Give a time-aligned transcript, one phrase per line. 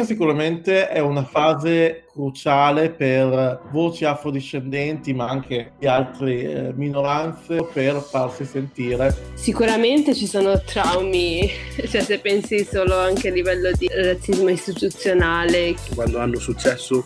[0.00, 7.66] questa sicuramente è una fase cruciale per voci afrodiscendenti, ma anche di altre eh, minoranze,
[7.72, 9.14] per farsi sentire.
[9.34, 11.48] Sicuramente ci sono traumi,
[11.88, 15.74] cioè se pensi solo anche a livello di razzismo istituzionale.
[15.94, 17.04] Quando hanno successo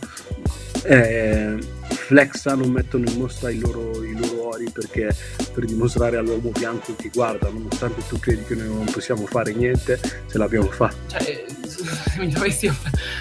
[0.84, 1.56] eh,
[2.04, 5.14] flexano, mettono in mostra i loro, i loro ori perché
[5.52, 9.98] per dimostrare all'uomo bianco che guarda, nonostante tu credi che noi non possiamo fare niente,
[10.30, 11.18] ce l'abbiamo fatta.
[11.18, 11.82] Cioè, se
[12.20, 12.70] mi dovessi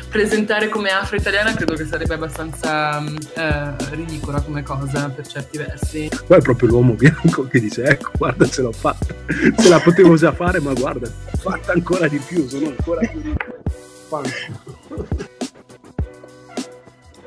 [0.09, 3.01] presentare come afro-italiana credo che sarebbe abbastanza
[3.35, 6.09] eh, ridicola come cosa per certi versi.
[6.27, 9.15] Poi è proprio l'uomo bianco che dice ecco guarda ce l'ho fatta,
[9.57, 13.61] ce la potevo già fare ma guarda, fatta ancora di più, sono ancora più ricco.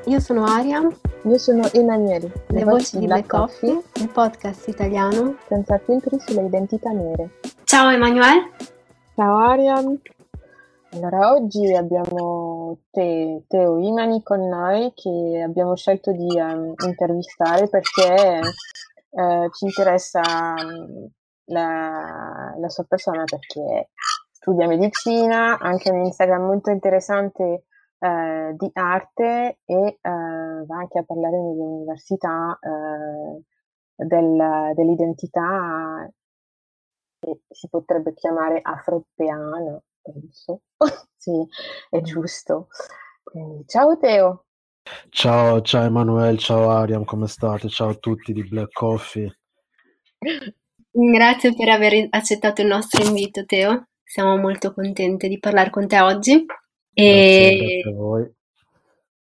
[0.05, 0.87] Io sono Aria.
[1.27, 2.31] Io sono Emanuele.
[2.47, 7.39] Le, le voci di Black Coffee, Coffee, il podcast italiano senza filtri sulle identità nere.
[7.65, 8.51] Ciao Emanuele.
[9.13, 9.75] Ciao Aria.
[10.91, 18.39] Allora, oggi abbiamo te, Teo Imani con noi che abbiamo scelto di um, intervistare perché
[19.09, 21.09] uh, ci interessa um,
[21.47, 23.89] la, la, sua persona perché
[24.31, 27.65] studia medicina, anche un Instagram molto interessante
[27.99, 33.41] eh, di arte e eh, va anche a parlare nelle università eh,
[33.95, 36.09] del, dell'identità
[37.19, 40.61] che si potrebbe chiamare afropeana, penso.
[41.17, 41.45] sì,
[41.89, 42.67] è giusto.
[43.23, 44.45] Quindi, ciao Teo.
[45.09, 47.67] Ciao, ciao Emanuele, ciao Ariam, come state?
[47.67, 49.39] Ciao a tutti di Black Coffee.
[50.89, 53.87] Grazie per aver accettato il nostro invito, Teo.
[54.03, 56.45] Siamo molto contenti di parlare con te oggi.
[56.99, 58.27] E, grazie voi.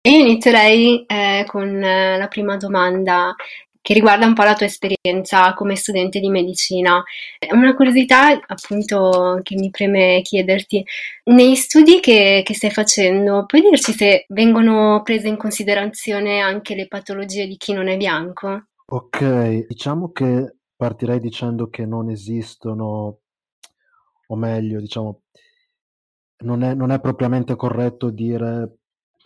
[0.02, 3.34] E inizierei eh, con eh, la prima domanda
[3.82, 7.04] che riguarda un po' la tua esperienza come studente di medicina.
[7.52, 10.86] Una curiosità appunto che mi preme chiederti,
[11.26, 16.88] nei studi che, che, stai facendo, puoi dirci se vengono prese in considerazione anche le
[16.88, 18.68] patologie di chi non è bianco?
[18.86, 23.18] Ok, diciamo che partirei dicendo che non esistono,
[24.28, 25.24] o meglio, diciamo,
[26.40, 28.78] non è, non è propriamente corretto dire,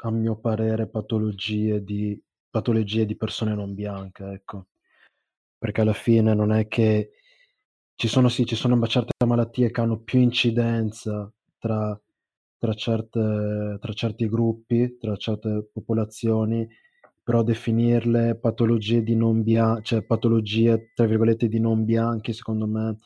[0.03, 2.19] a mio parere, patologie di,
[2.49, 4.67] patologie di persone non bianche, ecco.
[5.57, 7.11] Perché alla fine non è che
[7.95, 11.99] ci sono, sì, ci sono certe malattie che hanno più incidenza tra,
[12.57, 16.67] tra, certe, tra certi gruppi, tra certe popolazioni,
[17.23, 22.99] però definirle patologie di non bianchi, cioè patologie tra virgolette di non bianchi, secondo me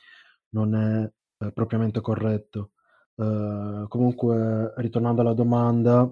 [0.49, 1.09] non è
[1.45, 2.70] eh, propriamente corretto.
[3.15, 6.11] Uh, comunque, ritornando alla domanda,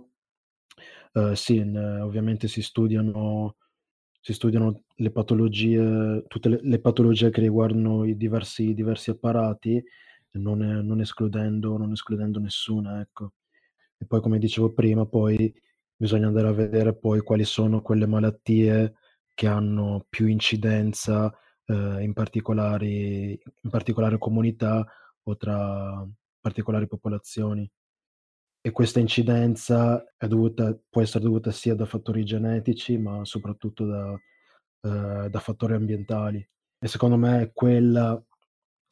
[1.14, 3.56] uh, sì, ne, ovviamente si studiano,
[4.20, 9.84] si studiano le patologie, tutte le, le, patologie che riguardano i diversi, diversi apparati,
[10.32, 13.34] non, non, escludendo, non escludendo nessuna, ecco.
[13.98, 15.54] E poi, come dicevo prima, poi
[15.96, 18.94] bisogna andare a vedere poi quali sono quelle malattie
[19.34, 21.34] che hanno più incidenza
[21.66, 23.32] eh, in, particolari,
[23.62, 24.86] in particolari comunità
[25.24, 26.08] o tra,
[26.40, 27.70] particolari popolazioni.
[28.62, 34.14] E questa incidenza è dovuta, può essere dovuta sia da fattori genetici ma soprattutto da,
[34.82, 36.46] eh, da fattori ambientali.
[36.82, 38.22] E secondo me quella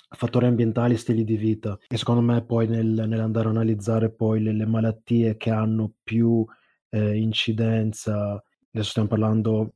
[0.10, 4.42] fattori ambientali e stili di vita e secondo me poi nel, nell'andare a analizzare poi
[4.42, 6.46] le, le malattie che hanno più
[6.90, 8.42] eh, incidenza
[8.72, 9.74] adesso stiamo parlando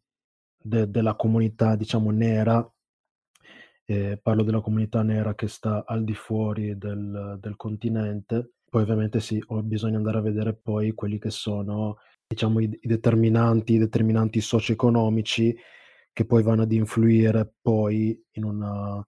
[0.57, 2.65] de, della comunità diciamo nera
[3.91, 8.53] eh, parlo della comunità nera che sta al di fuori del, del continente.
[8.69, 13.73] Poi ovviamente sì, bisogna andare a vedere poi quelli che sono diciamo, i, i determinanti,
[13.73, 15.55] i determinanti socio-economici
[16.13, 19.05] che poi vanno ad influire poi in una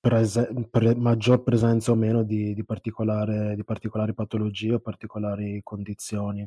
[0.00, 6.46] prese- pre- maggior presenza o meno di, di, particolare, di particolari patologie o particolari condizioni.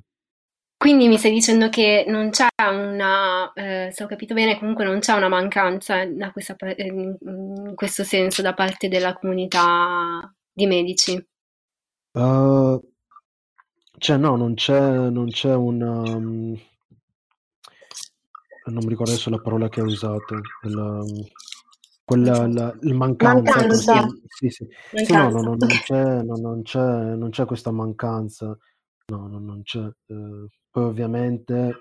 [0.77, 4.99] Quindi mi stai dicendo che non c'è una, eh, se ho capito bene, comunque non
[4.99, 11.13] c'è una mancanza da questa, in questo senso da parte della comunità di medici?
[12.11, 12.79] Uh,
[13.97, 14.79] cioè no, non c'è,
[15.09, 16.01] non c'è una...
[16.01, 16.55] Um,
[18.65, 20.35] non mi ricordo adesso la parola che hai usato.
[20.61, 21.03] La,
[22.03, 23.55] quella, la, il mancanza.
[23.55, 24.07] mancanza.
[24.27, 24.67] Sì, sì.
[24.91, 25.03] Mancanza.
[25.03, 26.79] sì no, no, no, non, c'è, no, non, c'è,
[27.15, 28.57] non c'è questa mancanza.
[29.07, 29.79] No, no non c'è.
[29.79, 30.47] Eh, poi
[30.85, 31.79] ovviamente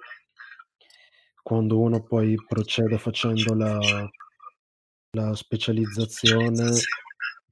[1.43, 3.79] quando uno poi procede facendo la,
[5.11, 6.73] la specializzazione,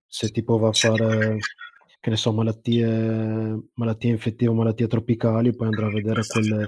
[0.04, 1.38] se tipo va a fare,
[2.00, 6.66] che ne so, malattie, malattie infettive o malattie tropicali, poi andrà a vedere quelle,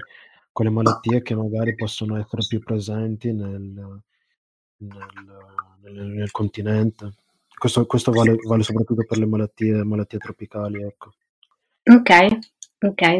[0.53, 4.01] quelle malattie che magari possono essere più presenti nel,
[4.77, 5.05] nel,
[5.81, 7.13] nel, nel continente.
[7.57, 11.13] Questo, questo vale, vale, soprattutto per le malattie, malattie tropicali, ecco.
[11.83, 12.39] Ok,
[12.79, 13.17] ok.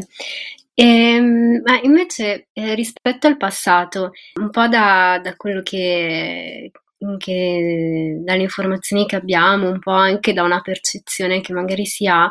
[0.79, 6.69] Ehm, ma invece eh, rispetto al passato, un po' da, da quello che,
[7.17, 12.29] che, dalle informazioni che abbiamo, un po' anche da una percezione che magari si ha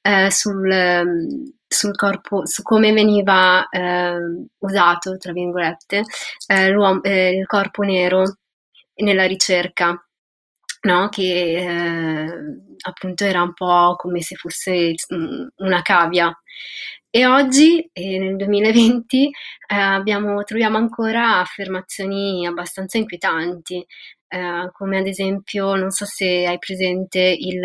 [0.00, 4.16] eh, sul, ehm, sul corpo, su come veniva eh,
[4.58, 6.02] usato, tra virgolette,
[6.46, 6.72] eh,
[7.02, 8.22] eh, il corpo nero
[8.94, 10.00] nella ricerca
[10.82, 11.08] no?
[11.08, 12.28] che eh,
[12.80, 16.32] appunto era un po' come se fosse mm, una cavia.
[17.18, 19.30] E oggi, eh, nel 2020, eh,
[19.74, 23.84] abbiamo, troviamo ancora affermazioni abbastanza inquietanti,
[24.28, 27.60] eh, come ad esempio, non so se hai presente il,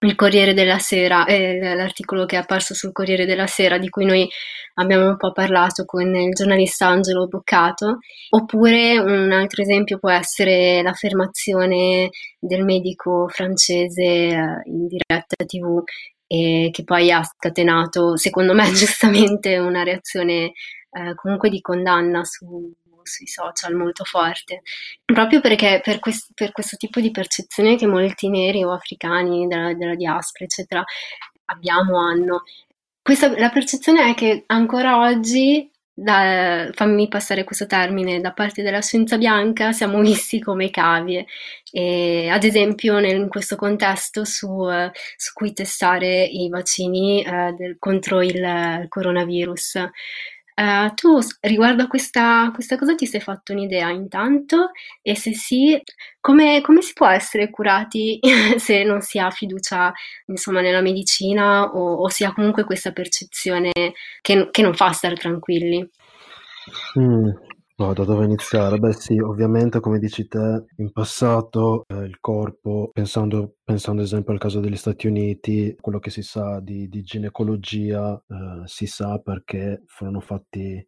[0.00, 4.04] il Corriere della Sera, eh, l'articolo che è apparso sul Corriere della Sera, di cui
[4.04, 4.28] noi
[4.74, 10.82] abbiamo un po' parlato con il giornalista Angelo Boccato, oppure un altro esempio può essere
[10.82, 15.82] l'affermazione del medico francese eh, in diretta TV
[16.28, 20.52] e che poi ha scatenato, secondo me giustamente, una reazione
[20.90, 22.72] eh, comunque di condanna su,
[23.02, 24.62] sui social molto forte,
[25.04, 29.74] proprio perché per, quest- per questo tipo di percezione che molti neri o africani della,
[29.74, 30.84] della diaspora, eccetera,
[31.46, 32.42] abbiamo, hanno.
[33.02, 38.80] Questa, la percezione è che ancora oggi da, fammi passare questo termine, da parte della
[38.80, 41.26] scienza bianca siamo visti come cavie,
[41.72, 44.64] e, ad esempio nel, in questo contesto su,
[45.16, 49.88] su, cui testare i vaccini eh, del, contro il, il coronavirus.
[50.58, 54.72] Uh, tu riguardo a questa, questa, cosa ti sei fatto un'idea intanto
[55.02, 55.80] e se sì,
[56.18, 58.18] come, come si può essere curati
[58.58, 59.92] se non si ha fiducia
[60.26, 63.70] insomma, nella medicina o, o, si ha comunque questa percezione
[64.20, 65.88] che, che non fa stare tranquilli?
[66.98, 67.30] Mm,
[67.80, 68.76] No, da dove iniziare?
[68.78, 74.32] Beh sì, ovviamente come dici te, in passato eh, il corpo, pensando, pensando ad esempio
[74.32, 79.20] al caso degli Stati Uniti, quello che si sa di, di ginecologia eh, si sa
[79.20, 80.84] perché furono fatti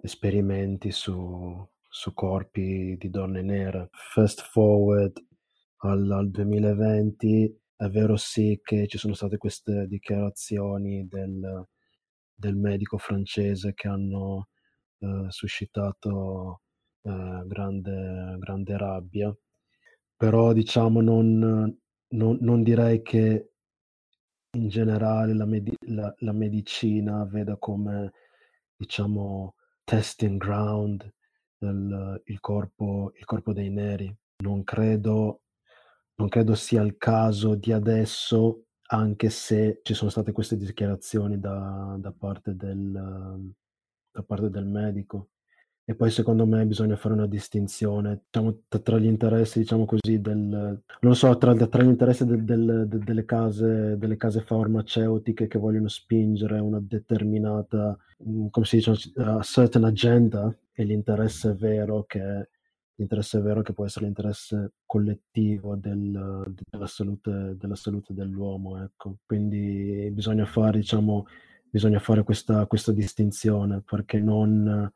[0.00, 3.88] esperimenti su, su corpi di donne nere.
[3.92, 5.22] Fast forward
[5.82, 11.66] al, al 2020, è vero sì che ci sono state queste dichiarazioni del,
[12.34, 14.46] del medico francese che hanno
[15.02, 16.62] eh, suscitato
[17.02, 19.34] eh, grande, grande rabbia,
[20.16, 21.76] però diciamo non,
[22.08, 23.50] non, non direi che
[24.54, 28.12] in generale la, medi- la, la, medicina veda come
[28.76, 29.54] diciamo
[29.84, 31.10] testing ground
[31.60, 34.14] il, il, corpo, il corpo dei neri.
[34.44, 35.42] Non credo,
[36.16, 41.96] non credo sia il caso di adesso, anche se ci sono state queste dichiarazioni da,
[41.98, 43.54] da parte del,
[44.12, 45.28] da parte del medico.
[45.84, 50.80] E poi secondo me bisogna fare una distinzione diciamo, tra gli interessi, diciamo così, del,
[51.00, 55.58] non so, tra, tra gli interessi del, del, de, delle, case, delle case farmaceutiche che
[55.58, 62.48] vogliono spingere una determinata, mm, come si dice, a certain agenda e l'interesse vero che
[62.94, 68.82] l'interesse vero che può essere l'interesse collettivo del, della, salute, della salute dell'uomo.
[68.82, 69.16] Ecco.
[69.26, 71.26] Quindi bisogna fare, diciamo,
[71.72, 74.92] bisogna fare questa, questa distinzione perché non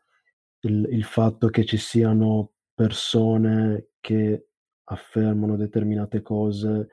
[0.61, 4.49] il, il fatto che ci siano persone che
[4.85, 6.91] affermano determinate cose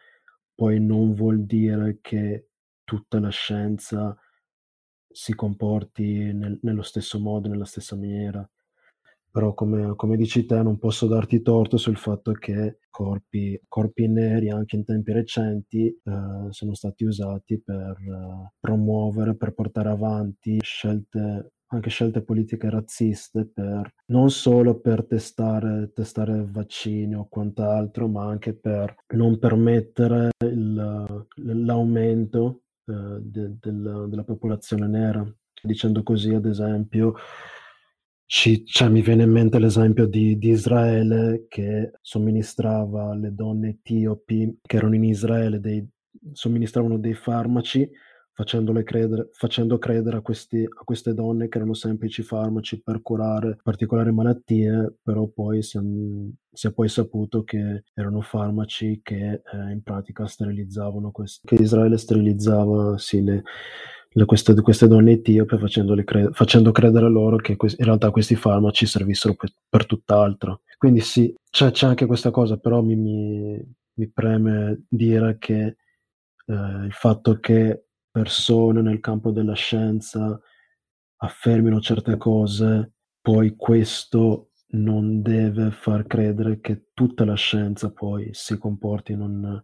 [0.56, 2.48] poi non vuol dire che
[2.86, 4.18] tutta la scienza
[5.10, 8.50] si comporti nel, nello stesso modo, nella stessa maniera
[9.34, 14.52] però come, come, dici te non posso darti torto sul fatto che corpi, corpi neri
[14.52, 16.02] anche in tempi recenti eh,
[16.52, 23.92] sono stati usati per eh, promuovere, per portare avanti scelte anche scelte politiche razziste per,
[24.12, 32.62] non solo per testare, testare vaccini o quant'altro, ma anche per non permettere il, l'aumento
[32.86, 35.26] eh, de, del, della popolazione nera.
[35.64, 37.16] Dicendo così, ad esempio,
[38.26, 44.60] ci, cioè, mi viene in mente l'esempio di, di, Israele che somministrava alle donne etiopi
[44.62, 45.88] che erano in Israele, dei,
[46.32, 47.90] somministravano dei farmaci
[48.84, 54.12] credere, facendo credere a, questi, a, queste donne che erano semplici farmaci per curare particolari
[54.12, 55.80] malattie, però poi si,
[56.52, 61.98] si è poi saputo che erano farmaci che eh, in pratica sterilizzavano questi, che Israele
[61.98, 63.44] sterilizzava sì, le,
[64.14, 65.58] le, queste, queste, donne etiope
[66.04, 70.62] cre- facendo credere loro che que- in realtà questi farmaci servissero per, per tutt'altro.
[70.78, 75.64] Quindi sì, c'è, c'è, anche questa cosa, però mi, mi, mi preme dire che
[76.46, 76.54] eh,
[76.86, 80.40] il fatto che persone nel campo della scienza
[81.18, 88.58] affermino certe cose, poi questo non deve far credere che tutta la scienza poi si
[88.58, 89.64] comporti in un,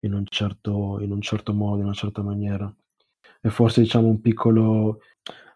[0.00, 2.72] in un, certo, in un certo modo, in una certa maniera.
[3.42, 5.00] È forse diciamo un piccolo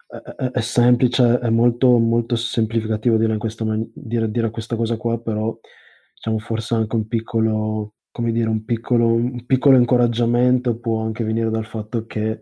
[0.07, 5.57] è, è, semplice, è molto, molto semplificativo dire, man- dire, dire, questa cosa qua, però
[6.13, 11.49] diciamo forse anche un piccolo, come dire, un piccolo, un piccolo incoraggiamento può anche venire
[11.49, 12.41] dal fatto che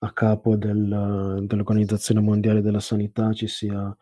[0.00, 3.96] a capo del, dell'Organizzazione Mondiale della Sanità ci sia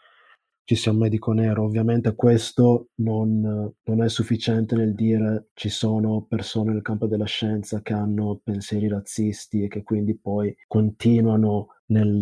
[0.65, 1.65] ci sia un medico nero.
[1.65, 3.41] Ovviamente questo non,
[3.83, 8.89] non, è sufficiente nel dire ci sono persone nel campo della scienza che hanno pensieri
[8.89, 12.17] razzisti e che quindi poi continuano nel,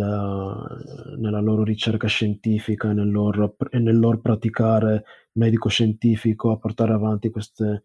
[1.18, 7.30] nella loro ricerca scientifica e nel loro, e nel loro praticare medico-scientifico a portare avanti
[7.30, 7.82] queste,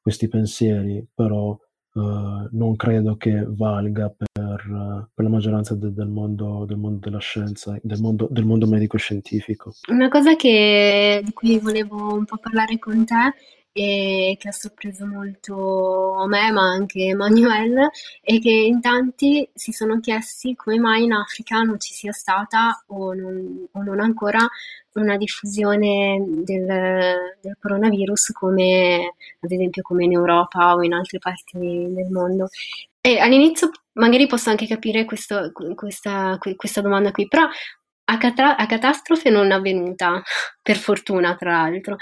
[0.00, 1.56] questi pensieri, però
[1.94, 7.18] Uh, non credo che valga per, per la maggioranza de- del, mondo, del, mondo, della
[7.18, 9.74] scienza, del mondo, del mondo medico-scientifico.
[9.90, 13.34] Una cosa che, di cui volevo un po' parlare con te
[13.72, 19.98] e che ha sorpreso molto me, ma anche Emanuele, è che in tanti si sono
[20.00, 24.46] chiesti come mai in Africa non ci sia stata o non, o non ancora
[24.94, 26.66] una diffusione del,
[27.40, 32.48] del, coronavirus come ad esempio come in Europa o in altre parti del mondo.
[33.00, 37.48] E all'inizio magari posso anche capire questo, questa, questa domanda qui, però
[38.04, 40.22] a, catra- a catastrofe non avvenuta,
[40.62, 41.96] per fortuna tra l'altro,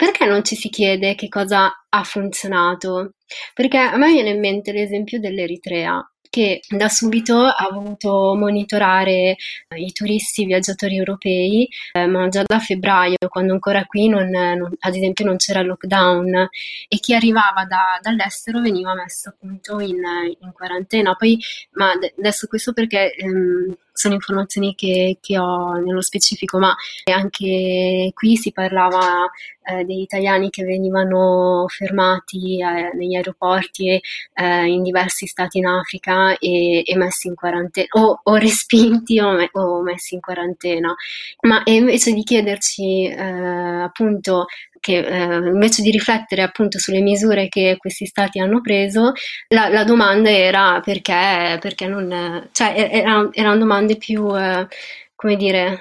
[0.00, 3.16] perché non ci si chiede che cosa ha funzionato?
[3.52, 9.36] Perché a me viene in mente l'esempio dell'Eritrea che da subito ha voluto monitorare
[9.68, 14.28] eh, i turisti, i viaggiatori europei, eh, ma già da febbraio, quando ancora qui non,
[14.30, 16.48] non, ad esempio non c'era lockdown
[16.88, 20.00] e chi arrivava da, dall'estero veniva messo appunto in,
[20.40, 21.14] in quarantena.
[21.14, 21.38] Poi,
[21.72, 28.36] ma adesso questo perché ehm, sono informazioni che, che, ho nello specifico, ma anche qui
[28.36, 29.28] si parlava
[29.62, 34.00] eh, degli italiani che venivano fermati eh, negli aeroporti
[34.34, 39.32] eh, in diversi stati in Africa e, e messi in quarantena o, o respinti o,
[39.32, 40.94] me, o, messi in quarantena.
[41.42, 44.46] Ma invece di chiederci eh, appunto
[44.80, 49.12] che eh, invece di riflettere appunto sulle misure che questi stati hanno preso,
[49.48, 54.66] la, la domanda era perché, perché non, cioè erano, erano domande più, eh,
[55.14, 55.80] come dire,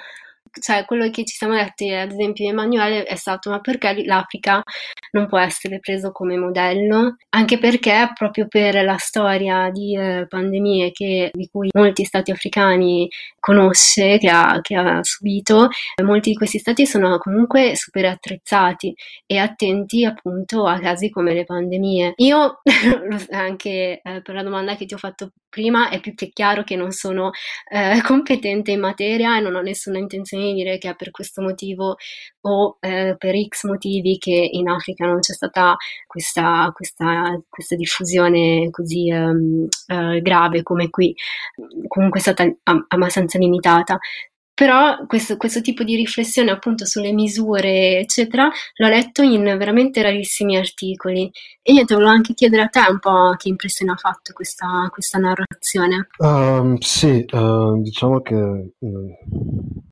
[0.61, 4.61] cioè quello che ci siamo detti, ad esempio, Emanuele è stato: ma perché l'Africa
[5.11, 7.17] non può essere preso come modello?
[7.29, 13.07] Anche perché, proprio per la storia di eh, pandemie che, di cui molti stati africani
[13.39, 18.93] conosce, che ha, che ha subito, eh, molti di questi stati sono comunque super attrezzati
[19.25, 22.13] e attenti appunto a casi come le pandemie.
[22.17, 22.61] Io,
[23.31, 26.75] anche eh, per la domanda che ti ho fatto prima, è più che chiaro che
[26.75, 27.31] non sono
[27.71, 31.41] eh, competente in materia e non ho nessuna intenzione di dire che è per questo
[31.41, 31.95] motivo
[32.41, 35.75] o eh, per X motivi che in Africa non c'è stata
[36.07, 41.13] questa, questa, questa diffusione così um, uh, grave come qui,
[41.87, 42.45] comunque è stata
[42.87, 43.99] abbastanza limitata.
[44.59, 50.57] Però questo, questo, tipo di riflessione appunto sulle misure, eccetera, l'ho letto in veramente rarissimi
[50.57, 51.31] articoli.
[51.61, 55.17] E niente, volevo anche chiedere a te un po' che impressione ha fatto questa, questa
[55.17, 56.09] narrazione.
[56.17, 59.17] Um, sì, uh, diciamo che uh,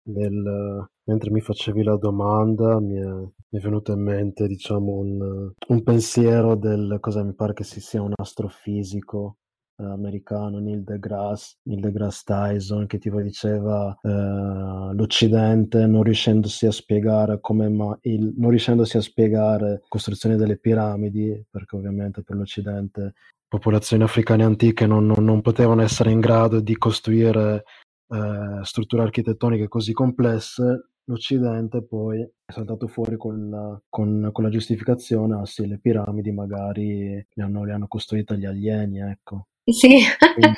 [0.03, 5.51] nel, mentre mi facevi la domanda mi è, mi è venuto in mente diciamo un,
[5.65, 9.46] un pensiero del cosa mi pare che si sia un astrofisico eh,
[9.77, 17.39] americano Neil deGrasse, Neil deGrasse Tyson che tipo diceva eh, l'Occidente non riuscendosi a spiegare
[17.39, 23.13] come ma il, non riuscendosi a spiegare costruzione delle piramidi perché ovviamente per l'Occidente
[23.47, 27.63] popolazioni africane antiche non, non, non potevano essere in grado di costruire
[28.09, 34.49] eh, strutture architettoniche così complesse l'Occidente poi è saltato fuori con la, con, con la
[34.49, 39.47] giustificazione, ah sì, le piramidi magari le hanno, le hanno costruite gli alieni, ecco.
[39.71, 39.99] Sì.
[40.33, 40.57] Quindi,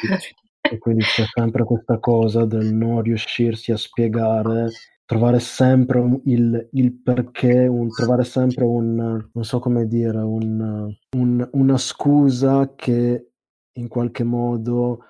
[0.61, 4.69] e quindi c'è sempre questa cosa del non riuscirsi a spiegare,
[5.05, 11.49] trovare sempre il, il, perché, un, trovare sempre un, non so come dire, un, un,
[11.53, 13.31] una scusa che
[13.73, 15.03] in qualche modo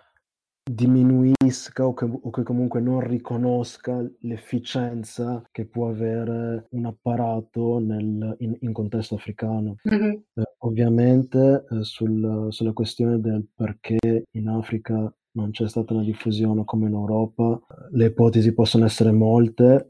[0.72, 8.36] diminuisca o che, o che, comunque non riconosca l'efficienza che può avere un apparato nel,
[8.40, 9.78] in, in, contesto africano.
[9.92, 10.12] Mm-hmm.
[10.36, 16.64] Eh, ovviamente eh, sul, sulla questione del perché in Africa non c'è stata una diffusione
[16.66, 17.60] come in Europa,
[17.92, 19.86] le ipotesi possono essere molte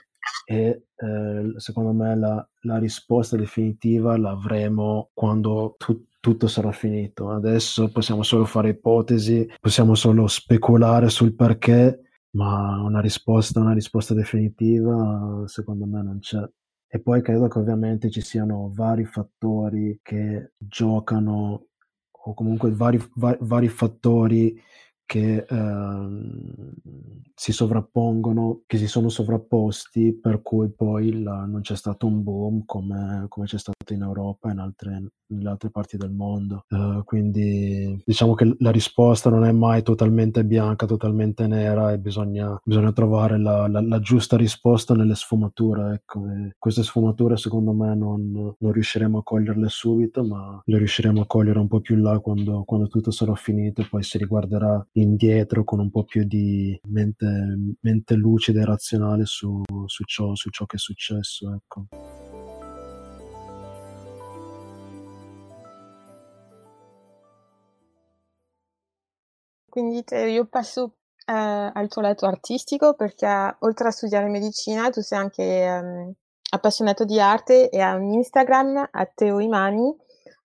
[0.45, 7.29] e eh, secondo me la, la risposta definitiva l'avremo quando tutti tutto sarà finito.
[7.31, 14.13] Adesso possiamo solo fare ipotesi, possiamo solo speculare sul perché, ma una risposta, una risposta
[14.13, 16.43] definitiva secondo me non c'è.
[16.91, 21.67] E poi credo che ovviamente ci siano vari fattori che giocano,
[22.11, 24.59] o comunque vari, vari, vari fattori
[25.09, 26.71] che ehm,
[27.33, 32.63] si sovrappongono, che si sono sovrapposti, per cui poi la, non c'è stato un boom
[32.65, 36.65] come, come c'è stato in Europa e in altre, nelle altre parti del mondo.
[36.69, 42.59] Uh, quindi diciamo che la risposta non è mai totalmente bianca, totalmente nera e bisogna,
[42.63, 45.93] bisogna trovare la, la, la, giusta risposta nelle sfumature.
[45.93, 46.21] Ecco.
[46.57, 51.57] queste sfumature secondo me non, non, riusciremo a coglierle subito, ma le riusciremo a cogliere
[51.57, 55.63] un po' più in là quando, quando tutto sarà finito e poi si riguarderà indietro
[55.63, 57.25] con un po' più di mente,
[57.81, 61.53] mente lucida e razionale su, su, ciò, su ciò che è successo.
[61.53, 61.87] Ecco.
[69.69, 75.19] Quindi io passo eh, al tuo lato artistico perché oltre a studiare medicina tu sei
[75.19, 76.13] anche ehm,
[76.51, 79.95] appassionato di arte e hai un Instagram a Teo Imani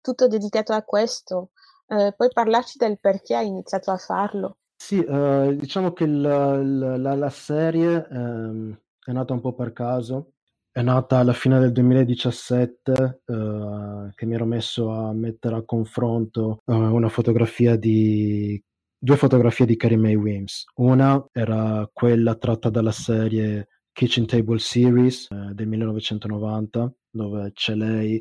[0.05, 1.51] tutto dedicato a questo.
[1.87, 4.59] Eh, puoi parlarci del perché hai iniziato a farlo?
[4.77, 10.33] Sì, eh, diciamo che la, la, la serie ehm, è nata un po' per caso.
[10.71, 16.63] È nata alla fine del 2017 eh, che mi ero messo a mettere a confronto
[16.67, 18.61] eh, una fotografia di
[18.99, 20.65] due fotografie di Carrie Mae Wims.
[20.77, 28.21] Una era quella tratta dalla serie Kitchen Table Series eh, del 1990, dove c'è lei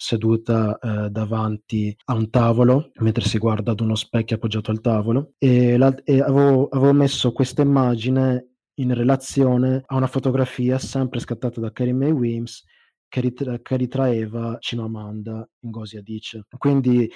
[0.00, 5.34] seduta eh, davanti a un tavolo mentre si guarda ad uno specchio appoggiato al tavolo
[5.36, 11.60] e, la, e avevo, avevo, messo questa immagine in relazione a una fotografia sempre scattata
[11.60, 12.64] da Carrie Mae Wims
[13.08, 16.46] che, ritra- che ritraeva Chimamanda Ngozi Adichie.
[16.56, 17.10] Quindi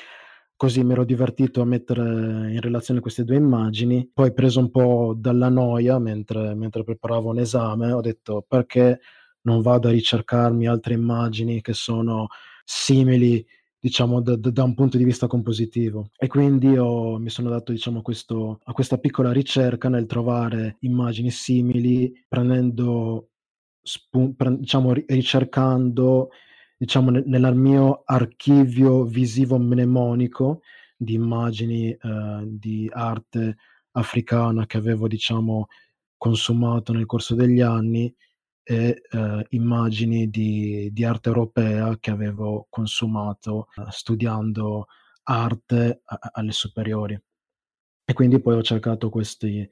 [0.54, 2.02] così mi ero divertito a mettere
[2.52, 7.38] in relazione queste due immagini, poi preso un po' dalla noia mentre, mentre preparavo un
[7.38, 9.00] esame, ho detto perché
[9.42, 12.26] non vado a ricercarmi altre immagini che sono
[12.64, 13.46] simili
[13.78, 16.08] diciamo da, da, un punto di vista compositivo.
[16.16, 21.30] E quindi ho, mi sono dato diciamo questo, a questa piccola ricerca nel trovare immagini
[21.30, 23.28] simili prendendo
[23.82, 26.30] spun, pre, diciamo ricercando
[26.78, 30.62] diciamo nel, nel mio archivio visivo mnemonico
[30.96, 31.98] di immagini eh,
[32.46, 33.56] di arte
[33.92, 35.66] africana che avevo diciamo
[36.16, 38.12] consumato nel corso degli anni
[38.64, 44.86] e eh, immagini di, di, arte europea che avevo consumato eh, studiando
[45.24, 47.20] arte a, alle superiori.
[48.06, 49.68] E quindi poi ho cercato questi,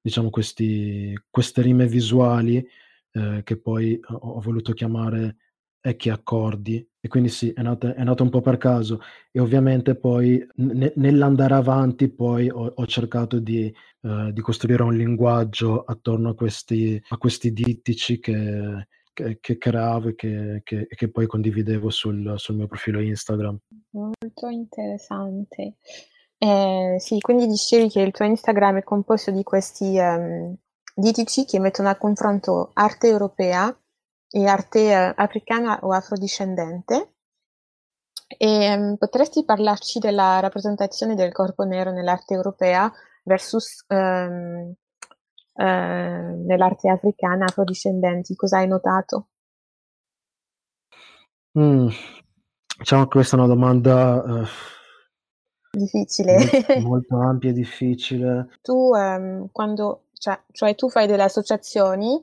[0.00, 2.56] diciamo, questi, queste rime visuali
[3.12, 5.36] eh, che poi ho, ho voluto chiamare
[5.80, 6.84] ecchi accordi.
[7.04, 9.00] E quindi sì, è nata, è nata un po' per caso.
[9.32, 14.96] E ovviamente poi ne, nell'andare avanti poi ho, ho cercato di eh, di costruire un
[14.96, 21.08] linguaggio attorno a questi, a questi dittici che, che, che creavo e che, che, che,
[21.08, 23.56] poi condividevo sul, sul, mio profilo Instagram.
[23.90, 25.74] Molto interessante.
[26.36, 30.52] Eh, sì, quindi dicevi che il tuo Instagram è composto di questi um,
[30.96, 33.72] dittici che mettono a confronto arte europea
[34.32, 37.14] e arte uh, africana o afrodiscendente.
[38.26, 42.90] E, um, potresti parlarci della rappresentazione del corpo nero nell'arte europea
[43.24, 44.74] versus ehm,
[45.54, 49.28] eh, nell'arte africana afrodiscendenti, cosa hai notato?
[51.58, 51.88] Mm,
[52.78, 54.46] diciamo che questa è una domanda uh,
[55.70, 58.58] difficile, molto, molto, ampia e difficile.
[58.62, 62.18] Tu ehm, quando, cioè, cioè, tu fai delle associazioni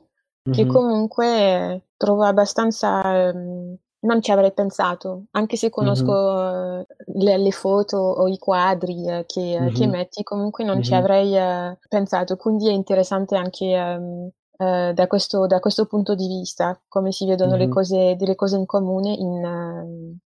[0.48, 0.56] mm-hmm.
[0.56, 6.82] che comunque trovo abbastanza ehm, non ci avrei pensato, anche se conosco mm-hmm.
[7.22, 9.74] le, le, foto o i quadri eh, che, mm-hmm.
[9.74, 10.82] che, metti, comunque non mm-hmm.
[10.82, 12.36] ci avrei eh, pensato.
[12.36, 17.26] Quindi è interessante anche um, uh, da, questo, da, questo, punto di vista, come si
[17.26, 20.18] vedono le cose, delle cose in comune in, uh,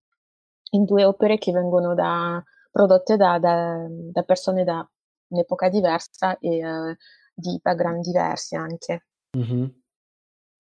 [0.70, 4.88] in due opere che vengono da, prodotte da, da, da, persone da
[5.28, 6.94] un'epoca diversa e uh,
[7.34, 9.06] di background diversi anche.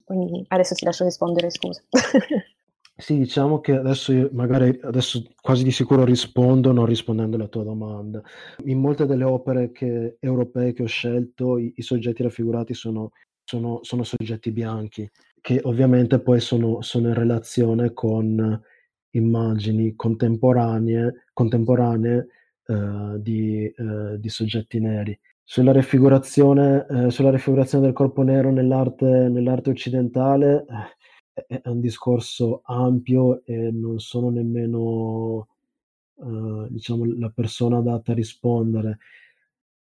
[0.04, 1.82] Quindi adesso ti lascio rispondere, scusa.
[2.96, 8.22] Sì, diciamo che adesso magari adesso quasi di sicuro rispondo non rispondendo alla tua domanda.
[8.66, 13.10] In molte delle opere che, europee che ho scelto, i, i soggetti raffigurati sono,
[13.42, 18.62] sono, sono, soggetti bianchi, che ovviamente poi sono, sono in relazione con
[19.10, 22.26] immagini contemporanee, contemporanee
[22.66, 25.18] eh, di, eh, di, soggetti neri.
[25.46, 30.64] Sulla raffigurazione, eh, sulla raffigurazione del corpo nero nell'arte, nell'arte occidentale
[31.34, 35.48] eh, è, un discorso ampio e non sono nemmeno
[36.14, 38.98] uh, diciamo, la persona adatta a rispondere.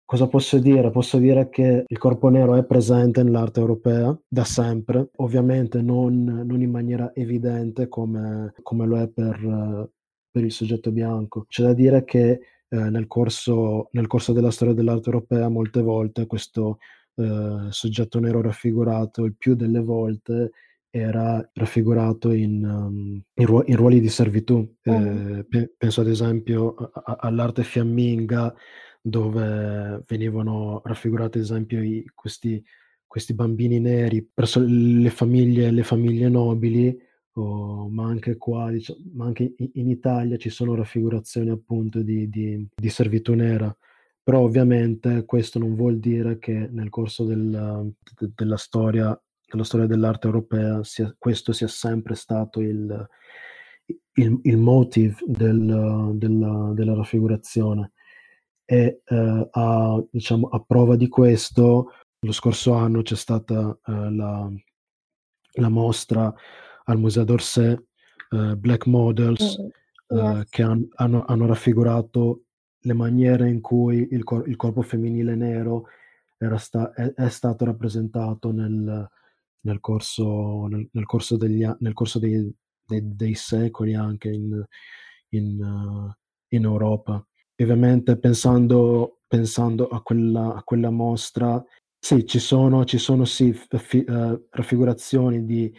[0.05, 0.89] Cosa posso dire?
[0.91, 6.61] Posso dire che il corpo nero è presente nell'arte europea da sempre, ovviamente non, non
[6.61, 9.89] in maniera evidente come, come lo è per, uh,
[10.31, 11.45] per, il soggetto bianco.
[11.47, 16.25] C'è da dire che eh, nel, corso, nel, corso, della storia dell'arte europea molte volte
[16.25, 16.77] questo
[17.15, 20.51] eh, soggetto nero raffigurato il più delle volte
[20.91, 24.67] era raffigurato in, um, in, ruo- in ruoli di servitù.
[24.89, 25.41] Mm.
[25.47, 28.53] Pe- penso ad esempio a- all'arte fiamminga
[29.01, 32.63] dove venivano raffigurati ad esempio i, questi,
[33.05, 36.97] questi, bambini neri verso le famiglie, le famiglie nobili,
[37.41, 42.67] oh, ma anche qua, diciamo, ma anche in, Italia ci sono raffigurazioni appunto di, di,
[42.75, 43.75] di servitù nera
[44.21, 49.87] però ovviamente questo non vuol dire che nel corso del, de, della storia della storia
[49.87, 53.09] dell'arte europea sia, questo sia sempre stato il,
[54.13, 57.93] il, il motive del, della, della, raffigurazione.
[58.65, 64.47] E eh, a, diciamo, a, prova di questo, lo scorso anno c'è stata eh, la,
[65.53, 66.31] la, mostra
[66.89, 67.77] al Museo d'Orsay
[68.31, 70.49] eh, Black Models mm, yes.
[70.49, 72.43] che han, hanno, hanno, raffigurato
[72.81, 75.85] le maniere in cui il, cor- il corpo femminile nero
[76.57, 79.09] sta- è, è, stato rappresentato nel,
[79.61, 82.51] nel corso, nel, nel corso, degli, nel corso dei,
[82.85, 84.63] dei, dei, secoli anche in,
[85.29, 86.11] in, uh,
[86.49, 87.25] in Europa.
[87.55, 91.61] E ovviamente pensando, pensando a, quella, a, quella, mostra,
[91.97, 95.73] sì, ci sono, ci sono sì, fi, uh, raffigurazioni di,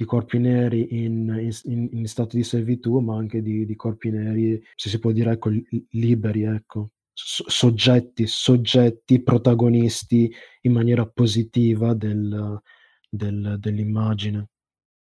[0.00, 4.62] di, corpi neri in, in, in, stato di servitù, ma anche di, di, corpi neri,
[4.74, 5.50] se si può dire, ecco,
[5.90, 6.90] liberi, ecco.
[7.12, 10.32] soggetti, soggetti protagonisti
[10.62, 12.60] in maniera positiva del,
[13.08, 14.48] del, dell'immagine.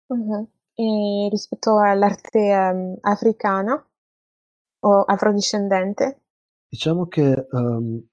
[0.08, 0.50] Uh-huh.
[0.74, 3.84] E rispetto all'arte um, africana
[4.80, 6.22] o afrodiscendente?
[6.70, 8.06] Diciamo che um,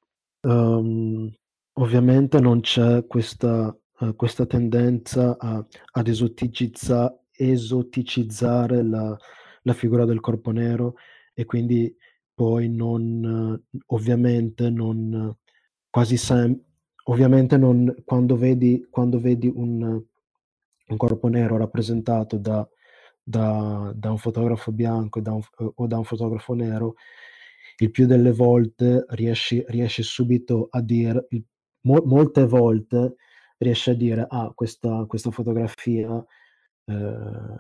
[0.42, 1.32] um,
[1.74, 9.16] ovviamente non c'è questa, uh, questa tendenza a, ad esoticizza, esoticizzare la,
[9.62, 10.94] la, figura del corpo nero
[11.33, 11.94] e quindi
[12.33, 15.37] poi non, ovviamente non,
[15.90, 16.72] quasi sempre,
[17.07, 22.66] Ovviamente non, quando vedi, quando vedi un, un, corpo nero rappresentato da,
[23.22, 25.42] da, da un fotografo bianco da un,
[25.74, 26.94] o da un fotografo nero,
[27.78, 31.26] il più delle volte riesci, riesci subito a dire,
[31.83, 33.16] mo, molte volte
[33.64, 36.24] riesci a dire, ah, questa, questa fotografia
[36.87, 36.92] eh,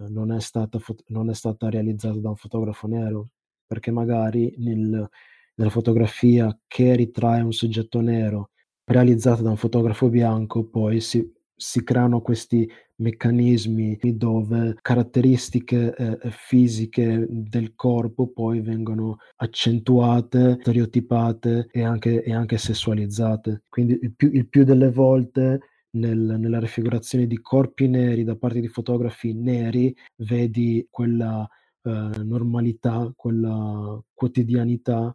[0.08, 3.28] non, è stata, non è stata realizzata da un fotografo nero,
[3.66, 5.08] perché magari nel,
[5.54, 8.50] nella fotografia che ritrae un soggetto nero
[8.84, 17.26] realizzata da un fotografo bianco, poi si, si creano questi meccanismi dove caratteristiche eh, fisiche
[17.28, 23.62] del corpo poi vengono accentuate, stereotipate e anche, e anche sessualizzate.
[23.68, 25.60] Quindi il più, il più delle volte
[25.94, 31.48] nel, nella raffigurazione di corpi neri da parte di fotografi neri vedi quella
[31.82, 31.90] eh,
[32.22, 35.14] normalità, quella quotidianità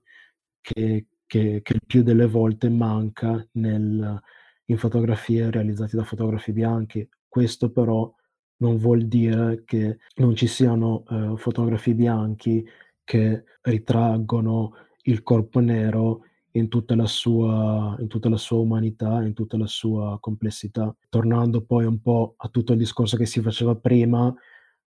[0.61, 4.21] che, che, che il più delle volte manca nel,
[4.65, 7.07] in fotografie realizzate da fotografi bianchi.
[7.27, 8.11] Questo però
[8.57, 12.65] non vuol dire che non ci siano eh, fotografi bianchi
[13.03, 19.33] che ritraggono il corpo nero in tutta, la sua, in tutta la sua umanità, in
[19.33, 20.95] tutta la sua complessità.
[21.09, 24.33] Tornando poi un po' a tutto il discorso che si faceva prima,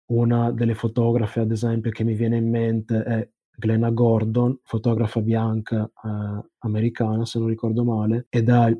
[0.07, 5.85] una delle fotografe, ad esempio, che mi viene in mente è Glenna Gordon, fotografa bianca
[5.85, 8.71] eh, americana, se non ricordo male, ed ha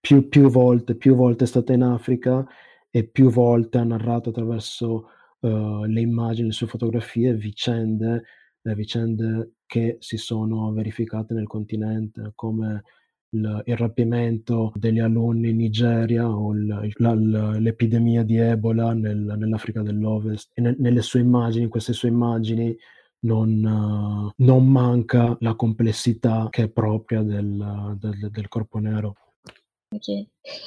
[0.00, 2.46] più, più, volte, più volte è stata in Africa
[2.90, 5.08] e più volte ha narrato attraverso
[5.40, 8.24] uh, le immagini, le sue fotografie, vicende,
[8.62, 12.82] eh, vicende che si sono verificate nel continente, come
[13.28, 19.82] il, il rapimento degli alunni in Nigeria o il, la, l'epidemia di Ebola nel, nell'Africa
[19.82, 20.50] dell'Ovest.
[20.54, 22.76] E ne, nelle sue immagini, queste sue immagini,
[23.20, 29.14] non, uh, non, manca la complessità che è propria del, del, del corpo nero.
[29.92, 30.26] Ok,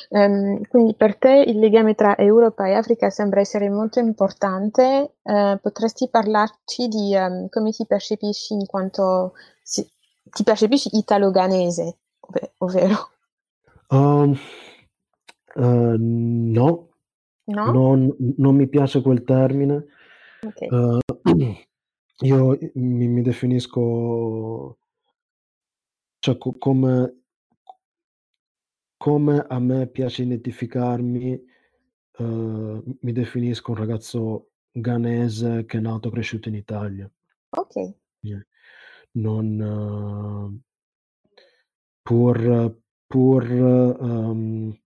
[0.09, 5.15] um, quindi per te il legame tra Europa e Africa sembra essere molto importante.
[5.21, 9.31] Uh, potresti parlarci di um, come ti percepisci in quanto
[9.61, 9.89] si,
[10.29, 13.11] ti percepisci italo-ganese, ov- ovvero?
[13.87, 14.37] Um,
[15.55, 16.89] uh, no,
[17.45, 17.71] no?
[17.71, 19.85] Non, non, mi piace quel termine.
[20.45, 20.67] Okay.
[22.23, 24.79] Io mi, mi definisco,
[26.19, 27.22] cioè co- come,
[29.03, 32.23] come a me piace identificarmi, eh,
[33.01, 37.11] mi definisco un ragazzo ghanese che è nato e cresciuto in Italia.
[37.49, 37.95] Ok.
[39.11, 39.61] Non,
[40.55, 41.35] eh,
[42.01, 44.79] pur, pur ehm,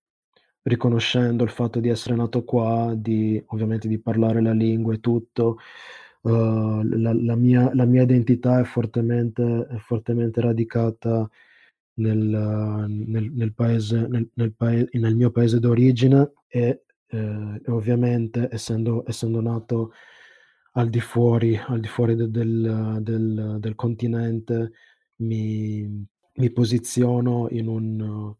[0.63, 5.60] riconoscendo il fatto di essere nato qua, di ovviamente di parlare la lingua e tutto,
[6.21, 11.30] uh, la, la, mia, la, mia, identità è fortemente, è fortemente radicata
[11.98, 19.94] nel, nel, nel, paese, nel, paese, mio paese d'origine e, eh, ovviamente essendo, essendo, nato
[20.74, 24.72] al di fuori, al di fuori de, del, del, del, continente
[25.18, 28.36] mi, mi posiziono in un,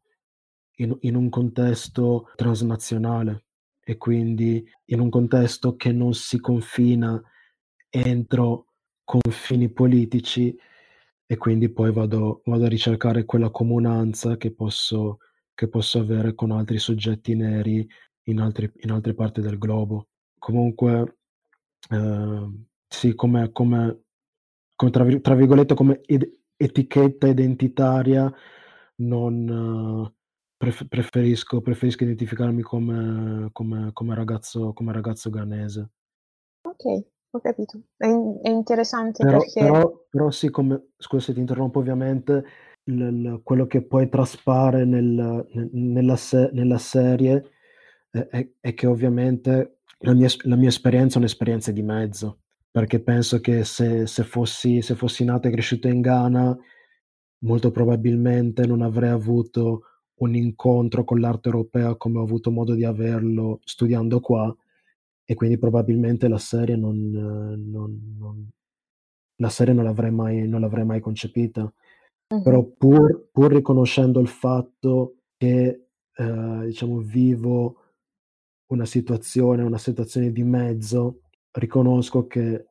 [0.76, 3.46] in, in un contesto transnazionale
[3.84, 7.22] e quindi in un contesto che non si confina
[7.89, 8.65] entro
[9.04, 10.56] confini politici
[11.27, 15.19] e quindi poi vado, vado a ricercare quella comunanza che posso,
[15.53, 17.87] che posso avere con altri soggetti neri
[18.23, 20.07] in, altri, in altre parti del globo.
[20.39, 21.17] Comunque,
[21.89, 22.49] eh,
[22.87, 24.03] sì, come, come,
[24.73, 28.33] come tra, tra, virgolette, come ed, etichetta identitaria,
[28.95, 30.09] non,
[30.57, 35.91] Pref- preferisco, preferisco identificarmi come, come, come, ragazzo, come ragazzo ghanese.
[36.63, 37.81] Ok, ho capito.
[37.95, 39.59] È, in- è interessante Però, perché...
[39.61, 42.45] però, però sì, come, scusa se ti interrompo ovviamente,
[42.83, 47.51] il, il, quello che poi traspare nel, nella, se- nella, serie
[48.09, 52.39] è, è, è, che ovviamente la mia, la mia esperienza è un'esperienza di mezzo,
[52.71, 56.57] perché penso che se, se, fossi, se fossi nato e cresciuto in Ghana,
[57.39, 59.81] molto probabilmente non avrei avuto
[60.19, 64.55] un incontro con l'arte europea come ho avuto modo di averlo studiando qua
[65.29, 68.49] e quindi probabilmente la serie non, non, non
[69.39, 71.61] la serie non l'avrei mai, non l'avrei mai concepita.
[72.29, 72.41] Uh-huh.
[72.41, 77.81] Però pur, pur, riconoscendo il fatto che eh, diciamo vivo
[78.67, 82.65] una situazione, una situazione di mezzo, riconosco che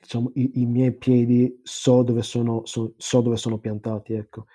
[0.00, 4.46] diciamo, i, i miei piedi so dove sono, so, so dove sono piantati, ecco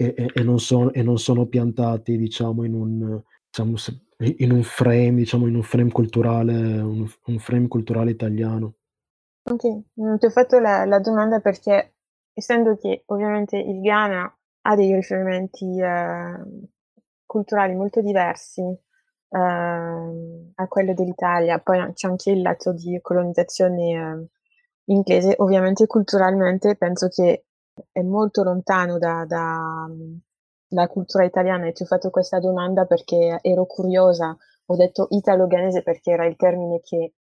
[0.00, 3.76] e, e, e, non, sono, e non sono piantati diciamo in un, diciamo,
[4.20, 8.74] in un frame diciamo in un frame culturale un, un frame culturale italiano.
[9.50, 9.62] Ok
[10.18, 11.94] ti ho fatto la, la, domanda perché
[12.32, 16.68] essendo che ovviamente il Ghana ha dei riferimenti eh,
[17.24, 24.28] culturali molto diversi eh, a quello dell'Italia poi c'è anche il lato di colonizzazione eh,
[24.92, 27.44] inglese ovviamente culturalmente penso che
[27.92, 29.88] è molto lontano da, da,
[30.70, 34.36] dalla cultura italiana e ti ho fatto questa domanda perché ero curiosa.
[34.66, 37.14] Ho detto italo-ghanese perché era il termine che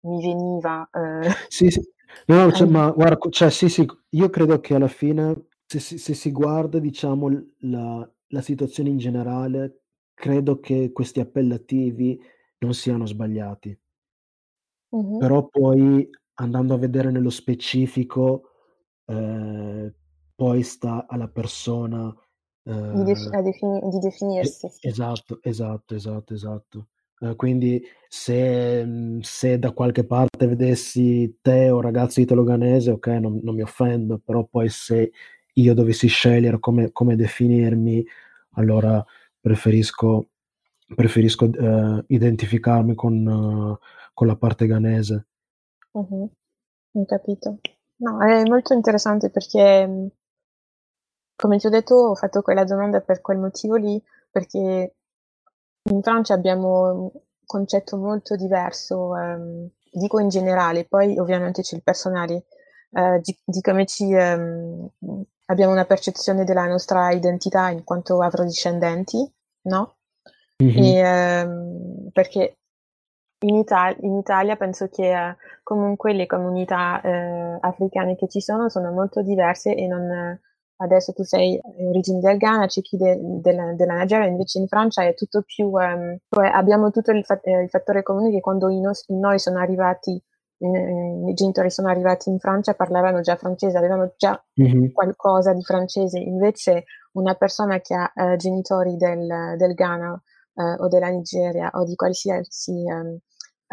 [0.00, 0.88] mi veniva.
[0.92, 1.30] Eh.
[1.48, 1.80] Sì, sì.
[2.26, 6.14] No, cioè, ma guarda, cioè, sì, sì, io credo che alla fine, se, se, se
[6.14, 7.28] si guarda, diciamo,
[7.60, 12.20] la, la situazione in generale, credo che questi appellativi
[12.58, 13.78] non siano sbagliati.
[14.88, 15.18] Uh-huh.
[15.18, 18.50] Però poi andando a vedere nello specifico,
[19.04, 19.94] eh,
[20.34, 22.12] poi sta alla persona
[22.62, 24.68] di, def- defini- di, definirsi.
[24.68, 24.88] Sì.
[24.88, 26.86] Esatto, esatto, esatto, esatto.
[27.20, 33.54] Eh, quindi se, se, da qualche parte vedessi te o ragazzo italo-ganese, ok, non, non,
[33.54, 35.12] mi offendo, però poi se
[35.54, 38.04] io dovessi scegliere come, come definirmi,
[38.52, 39.04] allora
[39.38, 40.28] preferisco,
[40.94, 43.78] preferisco uh, identificarmi con,
[44.14, 45.26] con, la parte ghanese.
[45.92, 46.30] Uh-huh.
[46.92, 47.58] Ho capito.
[47.96, 50.08] No, è molto interessante perché, mhmm,
[51.40, 54.00] come ti ho detto, ho fatto quella domanda per quel motivo lì,
[54.30, 54.94] perché
[55.84, 57.10] in Francia abbiamo un
[57.46, 62.44] concetto molto diverso, ehm, dico in generale, poi ovviamente c'è il personale,
[62.92, 64.86] eh, di, di, come ci ehm,
[65.46, 69.96] abbiamo una percezione della nostra identità in quanto afrodiscendenti, no?
[70.62, 70.82] Mm-hmm.
[70.82, 72.58] E, ehm, perché
[73.46, 78.68] in, Italia, in Italia penso che eh, comunque le comunità eh, africane che ci sono
[78.68, 80.38] sono molto diverse e non,
[80.80, 84.66] adesso tu sei in origine del Ghana, c'è chi de, de, della Nigeria, invece in
[84.66, 88.40] Francia è tutto più, um, cioè abbiamo tutto il, fa- eh, il, fattore comune che
[88.40, 90.22] quando i, nos- noi sono arrivati,
[90.58, 94.92] eh, i genitori sono arrivati in Francia parlavano già francese, avevano già mm-hmm.
[94.92, 100.20] qualcosa di francese, invece una persona che ha eh, genitori del, del Ghana
[100.54, 103.18] eh, o della Nigeria o di qualsiasi um,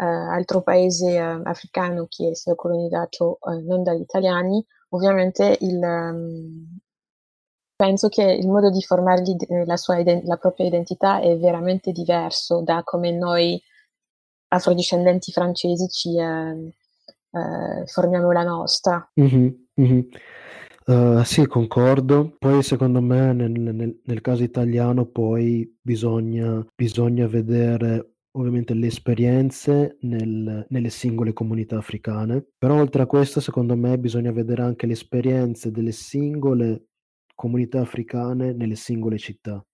[0.00, 5.80] eh, altro paese eh, africano che è stato colonizzato eh, non dagli italiani, ovviamente il,
[5.82, 6.78] um,
[7.78, 9.22] penso che il modo di formare
[9.64, 13.62] la, sua, la propria identità è veramente diverso da come noi
[14.48, 16.74] afrodiscendenti francesi ci eh,
[17.30, 19.08] eh, formiamo la nostra.
[19.20, 19.48] Mm-hmm,
[19.80, 20.00] mm-hmm.
[20.86, 22.34] Uh, sì, concordo.
[22.38, 29.98] Poi secondo me nel, nel, nel caso italiano poi bisogna, bisogna vedere ovviamente le esperienze
[30.00, 34.94] nel, nelle singole comunità africane, però oltre a questo secondo me bisogna vedere anche le
[34.94, 36.87] esperienze delle singole
[37.38, 39.64] comunità africane nelle singole città.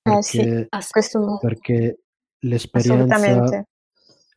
[0.00, 1.38] Perché, eh sì, questo...
[1.38, 1.98] perché
[2.38, 3.66] l'esperienza,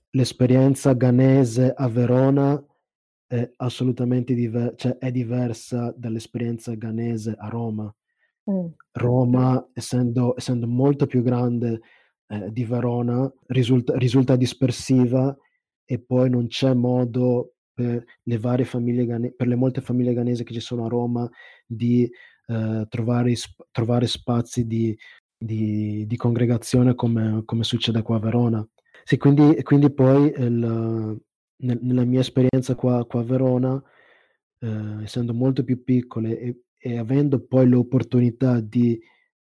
[0.09, 2.61] l'esperienza ghanese a Verona
[3.25, 7.95] è assolutamente diver- cioè è diversa dall'esperienza ghanese a Roma.
[8.51, 8.65] Mm.
[8.91, 11.79] Roma, essendo, essendo, molto più grande
[12.27, 15.33] eh, di Verona, risulta, risulta, dispersiva
[15.85, 20.43] e poi non c'è modo per le varie famiglie ghanesi, per le molte famiglie ghanesi
[20.43, 21.29] che ci sono a Roma
[21.65, 22.11] di
[22.51, 23.33] eh, trovare,
[23.71, 24.97] trovare, spazi di,
[25.37, 28.67] di, di congregazione come, come, succede qua a Verona.
[29.03, 31.19] Sì, quindi, quindi poi il,
[31.57, 33.83] nel, nella mia esperienza qua, qua a Verona,
[34.59, 38.99] eh, essendo molto più piccole e, e avendo poi l'opportunità di,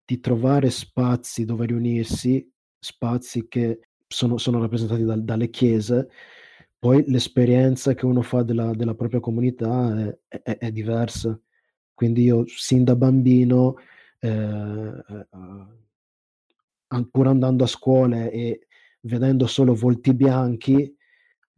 [0.05, 6.09] di, trovare spazi dove riunirsi, spazi che sono, sono rappresentati da, dalle chiese,
[6.79, 11.39] poi l'esperienza che uno fa della, della propria comunità è, è, è, diversa.
[11.97, 13.77] Quindi io sin da bambino,
[14.19, 14.91] eh,
[17.09, 18.67] pur andando a scuola e
[19.01, 20.95] vedendo solo volti bianchi,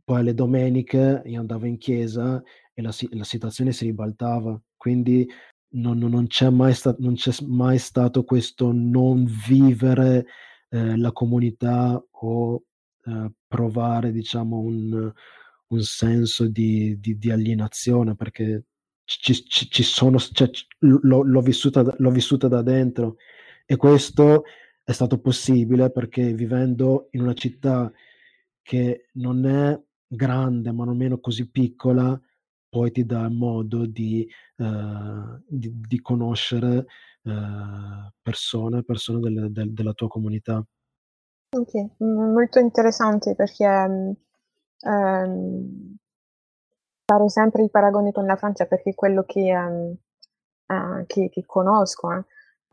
[0.01, 2.41] poi le domeniche io andavo in chiesa
[2.73, 5.27] e la, la situazione si ribaltava, quindi
[5.71, 10.25] non, non, c'è mai sta, non, c'è mai stato questo non vivere
[10.69, 12.63] eh, la comunità o
[13.03, 15.11] eh, provare diciamo un,
[15.67, 18.63] un senso di, di, di, alienazione perché
[19.17, 23.17] ci, ci, ci sono, cioè, l'ho, l'ho, vissuta, l'ho vissuta da dentro
[23.65, 24.43] e questo
[24.83, 27.91] è stato possibile perché vivendo in una città
[28.61, 32.19] che non è grande ma non meno così piccola,
[32.69, 36.85] poi ti dà modo di, uh, di, di conoscere
[37.23, 40.63] uh, persone, persone delle, del, della tua comunità.
[41.51, 44.15] Ok, molto interessante perché um,
[47.09, 49.95] farò sempre il paragone con la Francia perché è quello che, um,
[50.67, 52.11] uh, che, che conosco.
[52.11, 52.23] Eh.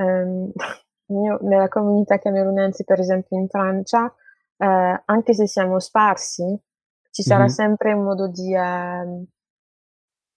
[0.05, 0.53] Um,
[1.25, 6.45] io nella comunità camerunense, per esempio in Francia, uh, anche se siamo sparsi,
[7.11, 7.49] ci sarà mm-hmm.
[7.49, 8.55] sempre un modo di...
[8.55, 9.25] Eh,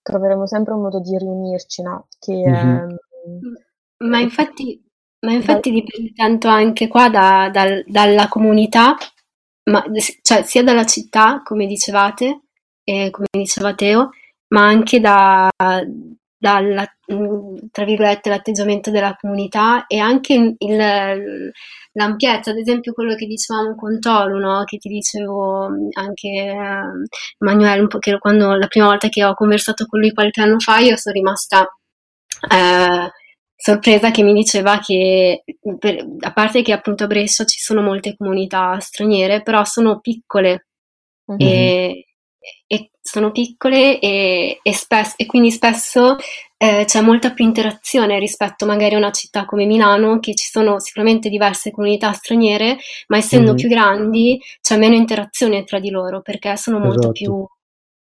[0.02, 2.08] troveremo sempre un modo di riunirci, no?
[2.18, 2.88] Che, mm-hmm.
[2.88, 4.82] eh, ma infatti,
[5.26, 8.96] ma infatti dipende tanto anche qua da, da, dalla comunità,
[9.70, 9.84] ma,
[10.22, 12.44] cioè sia dalla città, come dicevate,
[12.90, 14.10] e come diceva Teo,
[14.48, 15.48] ma anche da,
[16.36, 16.84] dalla,
[17.70, 21.52] tra virgolette, l'atteggiamento della comunità e anche il,
[21.92, 24.64] l'ampiezza, ad esempio quello che dicevamo con Tolu, no?
[24.64, 26.56] che ti dicevo anche eh,
[27.38, 30.58] Emanuele, un po' che quando la prima volta che ho conversato con lui qualche anno
[30.58, 31.62] fa, io sono rimasta
[32.50, 33.10] eh,
[33.54, 35.44] sorpresa che mi diceva che,
[35.78, 40.66] per, a parte che appunto a Brescia ci sono molte comunità straniere, però sono piccole.
[41.30, 41.48] Mm-hmm.
[41.48, 42.04] E,
[42.66, 46.16] e sono piccole e, e, spes- e quindi spesso
[46.56, 50.78] eh, c'è molta più interazione rispetto magari a una città come Milano, che ci sono
[50.80, 53.56] sicuramente diverse comunità straniere, ma essendo mm-hmm.
[53.56, 57.12] più grandi c'è meno interazione tra di loro perché sono molto esatto.
[57.12, 57.46] più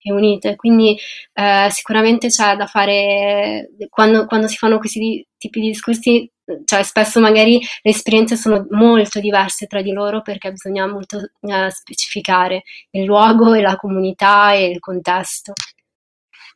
[0.06, 0.54] più unite.
[0.54, 0.96] Quindi
[1.32, 6.30] eh, sicuramente c'è da fare, quando, quando, si fanno questi tipi di discorsi,
[6.64, 11.70] cioè spesso magari le esperienze sono molto diverse tra di loro perché bisogna molto eh,
[11.70, 15.52] specificare il luogo e la comunità e il contesto.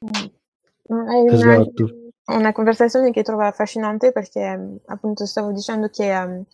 [0.05, 0.27] Mm.
[0.91, 1.89] È una, esatto.
[2.27, 6.45] una conversazione che trovo affascinante perché appunto stavo dicendo che um,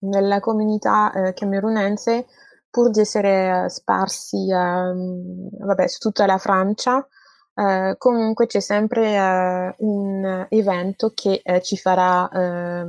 [0.00, 2.26] nella comunità eh, camerunense
[2.70, 7.06] pur di essere sparsi ehm, vabbè, su tutta la Francia,
[7.54, 12.84] eh, comunque c'è sempre eh, un evento che eh, ci farà eh,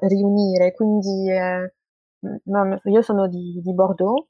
[0.00, 0.72] riunire.
[0.72, 1.28] Quindi
[2.44, 4.26] non, io sono di, di Bordeaux,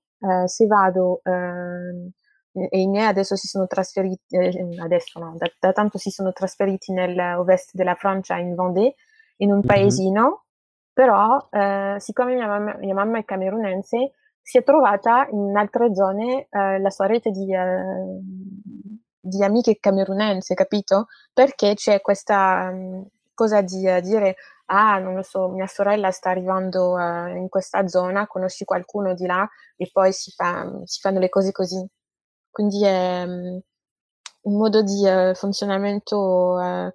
[0.47, 2.11] se vado ehm,
[2.53, 4.37] e i miei adesso si sono trasferiti,
[4.79, 8.95] adesso no, da, da, tanto si sono trasferiti nell'ovest della Francia, in Vendée,
[9.39, 9.67] in un mm-hmm.
[9.67, 10.45] paesino
[10.93, 11.49] però
[11.99, 14.13] siccome mia mamma, mia mamma, è camerunense,
[14.47, 18.21] si è trovata in altre zone eh, la sua rete di, eh,
[19.29, 21.07] di, amiche camerunense, capito?
[21.33, 24.37] Perché c'è questa um, cosa di uh, dire,
[24.67, 29.27] ah, non lo so, mia sorella sta arrivando uh, in questa zona, conosci qualcuno di
[29.27, 31.85] là e poi si, fa, si fanno le cose così.
[32.51, 33.61] Quindi è um,
[34.43, 36.93] un modo di uh, funzionamento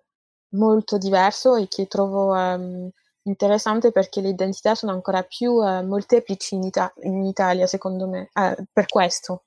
[0.49, 2.33] molto diverso e che trovo...
[2.33, 2.89] Um,
[3.23, 8.31] interessante perché le identità sono ancora più molteplici in, Ita- in, Italia, secondo me,
[8.73, 9.43] per questo.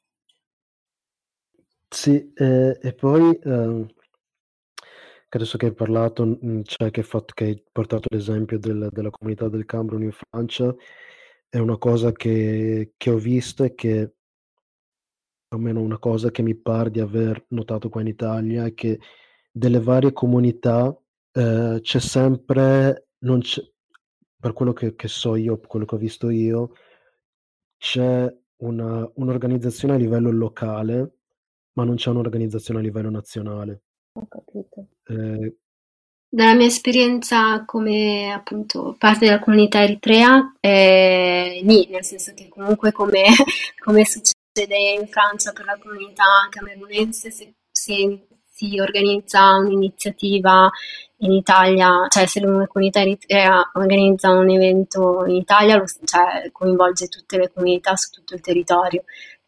[1.99, 3.87] Sì, eh, e poi ehm,
[5.31, 9.11] adesso che hai parlato, mm, cioè che hai, fatto, che hai portato l'esempio del, della
[9.11, 10.75] comunità del Cameron in Francia,
[11.49, 14.15] è una cosa che, che ho visto e che
[15.49, 18.99] almeno una cosa che mi pare di aver notato qua in Italia è che
[19.51, 20.95] delle varie comunità
[21.33, 23.63] eh, c'è sempre non c'è,
[24.39, 26.73] per quello che, che so io, quello che ho visto io,
[27.79, 31.19] c'è una, un'organizzazione a livello locale,
[31.75, 33.83] ma non c'è un'organizzazione a livello nazionale.
[34.13, 34.89] Ho capito.
[35.07, 35.57] Eh,
[36.29, 42.91] Dalla mia esperienza come appunto parte della comunità eritrea, eh, nì, nel senso che comunque
[42.91, 43.25] come,
[43.85, 50.71] come succede in Francia per la comunità camerunense, se, se si organizza un'iniziativa
[51.19, 57.09] in Italia, cioè se una comunità eritrea organizza un evento in Italia, lo, cioè, coinvolge
[57.09, 59.05] tutte le comunità su tutto il territorio.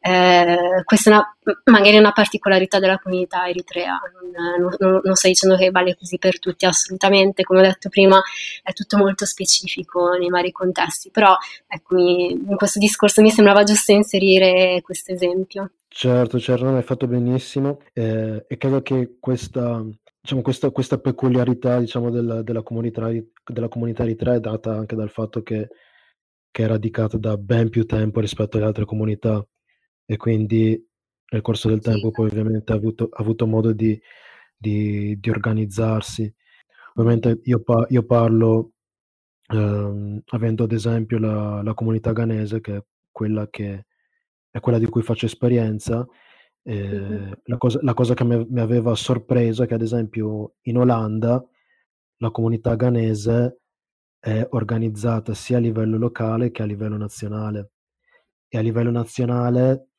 [0.07, 3.99] Eh, questa è una, magari una particolarità della comunità eritrea,
[4.37, 8.23] non, non, non, sto dicendo che vale così per tutti assolutamente, come ho detto prima
[8.63, 11.37] è tutto molto specifico nei vari contesti, però
[11.67, 15.73] ecco, in questo discorso mi sembrava giusto inserire questo esempio.
[15.89, 19.85] Certo, certo, hai fatto benissimo eh, e credo che questa,
[20.21, 23.11] diciamo, questa, questa peculiarità diciamo, della, della, comunità,
[23.45, 25.69] della comunità eritrea è data anche dal fatto che,
[26.49, 29.45] che è radicata da ben più tempo rispetto alle altre comunità
[30.07, 30.83] e quindi
[31.29, 34.01] nel corso del tempo poi ovviamente ha avuto, ha avuto modo di,
[34.57, 36.33] di, di, organizzarsi.
[36.95, 38.73] Ovviamente io, pa- io parlo
[39.49, 43.87] ehm, avendo ad esempio la, la, comunità ghanese che è quella, che,
[44.51, 46.07] è quella di cui faccio esperienza.
[46.63, 47.33] Eh, mm-hmm.
[47.45, 51.45] la, cosa, la, cosa, che mi, mi aveva sorpreso è che ad esempio in Olanda
[52.19, 53.61] la comunità ghanese
[54.19, 57.71] è organizzata sia a livello locale che a livello nazionale
[58.49, 59.91] e a livello nazionale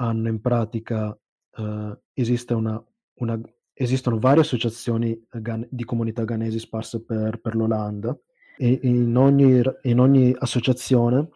[0.00, 1.16] hanno in pratica,
[1.56, 2.82] eh, esiste una,
[3.14, 3.40] una,
[3.72, 8.18] esistono varie associazioni gan- di comunità ghanesi sparse per, per l'Olanda
[8.56, 11.28] e in ogni, in ogni, associazione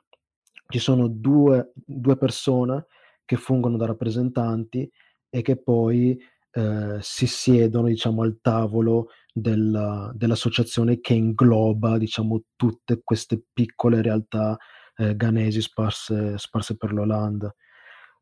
[0.69, 2.87] ci sono due, due, persone
[3.25, 4.91] che fungono da rappresentanti
[5.29, 6.19] e che poi
[6.53, 14.57] eh, si siedono diciamo, al tavolo della, dell'associazione che ingloba diciamo, tutte queste piccole realtà
[14.97, 17.55] eh, ghanesi sparse, sparse per l'Olanda.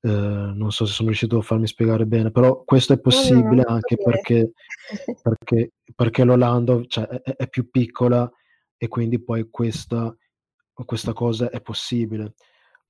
[0.05, 3.97] Eh, non so se sono riuscito a farmi spiegare bene, però questo è possibile anche
[3.97, 4.51] perché,
[5.23, 8.29] perché, perché, l'Olanda cioè, è, è, più piccola
[8.77, 10.13] e quindi poi questa,
[10.73, 12.35] questa, cosa è possibile.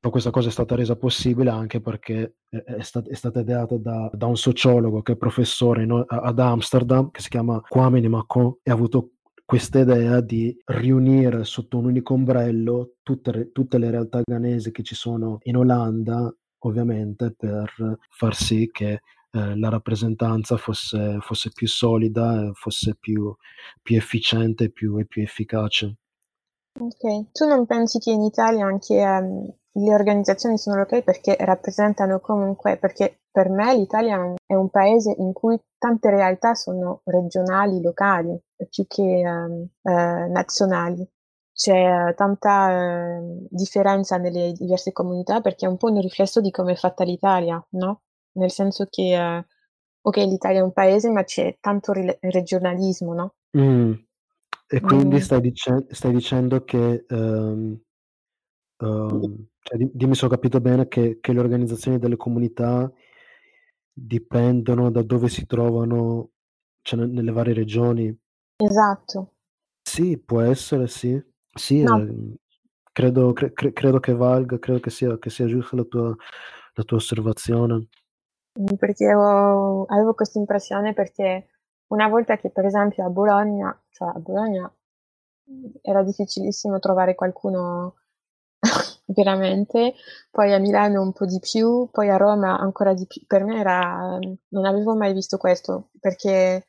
[0.01, 3.77] Però questa cosa è stata resa possibile anche perché è, è, stat- è stata ideata
[3.77, 8.61] da, da, un sociologo che è professore in, ad Amsterdam, che si chiama Kwame Nimako,
[8.63, 9.11] e ha avuto
[9.45, 14.95] questa idea di riunire sotto un unico ombrello tutte, tutte le realtà ghanesi che ci
[14.95, 19.01] sono in Olanda ovviamente per far sì che
[19.35, 23.35] eh, la rappresentanza fosse, fosse, più solida, fosse più,
[23.81, 25.97] più efficiente più, e più efficace.
[26.79, 32.21] Ok, tu non pensi che in Italia anche um, le organizzazioni sono locali perché rappresentano
[32.21, 38.39] comunque, perché per me l'Italia è un paese in cui tante realtà sono regionali, locali,
[38.69, 41.07] più che um, uh, nazionali
[41.53, 46.72] c'è tanta eh, differenza nelle diverse comunità perché è un po' un riflesso di come
[46.72, 48.03] è fatta l'Italia, no?
[48.32, 49.46] Nel senso che, eh,
[50.00, 53.34] ok, l'Italia è un paese, ma c'è tanto re- regionalismo, no?
[53.57, 53.92] Mm.
[54.66, 55.18] E quindi mm.
[55.18, 57.78] stai, dice- stai, dicendo che, um,
[58.78, 62.90] um, cioè, dimmi se ho capito bene, che, che le organizzazioni delle comunità
[63.92, 66.30] dipendono da dove si trovano,
[66.80, 68.18] cioè nelle varie regioni.
[68.57, 69.34] Esatto.
[69.82, 71.22] Sì, può essere, sì.
[71.55, 71.96] Sì, No.
[71.96, 72.34] ehm,
[72.92, 76.14] credo cre cre credo che valga, credo che sia che sia giusta la tua
[76.74, 77.88] la tua osservazione.
[78.59, 81.48] Mhmm, perché avevo avevo questa impressione perché
[81.88, 84.70] una volta che per esempio a Bologna cioè a Bologna,
[85.46, 87.96] mhmm, era difficilissimo trovare qualcuno
[89.07, 89.94] veramente,
[90.30, 93.22] poi a Milano un po' di più, poi a Roma ancora di più.
[93.26, 96.66] Per me era non avevo mai visto questo, perché,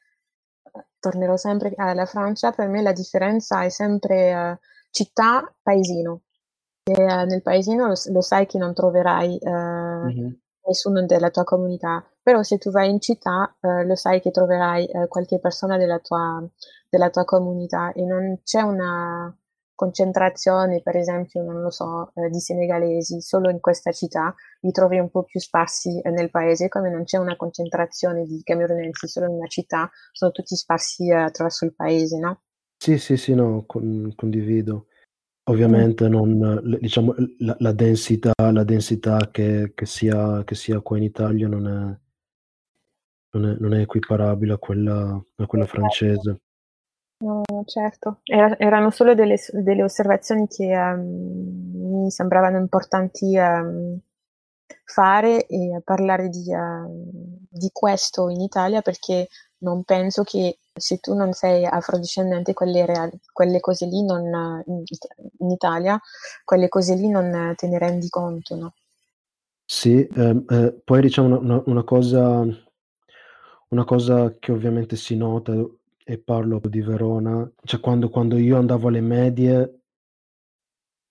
[0.99, 4.59] tornerò sempre alla Francia, per me la differenza è sempre,
[4.93, 6.21] città, paesino.
[6.83, 10.31] E, eh, nel paesino lo, lo, sai che non troverai eh, mm-hmm.
[10.67, 14.85] nessuno della tua comunità, però se tu vai in città eh, lo sai che troverai
[14.85, 16.45] eh, qualche persona della tua,
[16.89, 19.35] della tua comunità e non c'è una
[19.75, 24.99] concentrazione, per esempio, non lo so, eh, di senegalesi solo in questa città, li trovi
[24.99, 29.25] un po' più sparsi eh, nel paese, come non c'è una concentrazione di camerunensi solo
[29.25, 32.42] in una città, sono tutti sparsi attraverso il paese, no?
[32.83, 34.87] Sì, sì, sì, no, con condivido.
[35.45, 41.03] Ovviamente non diciamo la la densità la densità che che sia che sia qua in
[41.03, 41.99] Italia non è
[43.35, 46.39] non è non è equiparabile a quella a quella francese.
[47.21, 48.19] No, certo.
[48.23, 53.99] Era erano solo delle delle osservazioni che, ehm, mi sembravano importanti, ehm,
[54.85, 59.27] fare e parlare di ehm, di questo in Italia perché
[59.59, 65.49] non penso che se tu non sei afrodiscendente quelle, reali, quelle cose lì non, in,
[65.51, 65.99] Italia,
[66.43, 68.73] quelle cose lì non te ne rendi conto, no?
[69.63, 72.43] Sì, ehm, eh, poi diciamo una, una, cosa,
[73.69, 75.53] una cosa che ovviamente si nota,
[76.05, 79.79] e parlo di Verona, cioè quando, quando io andavo alle medie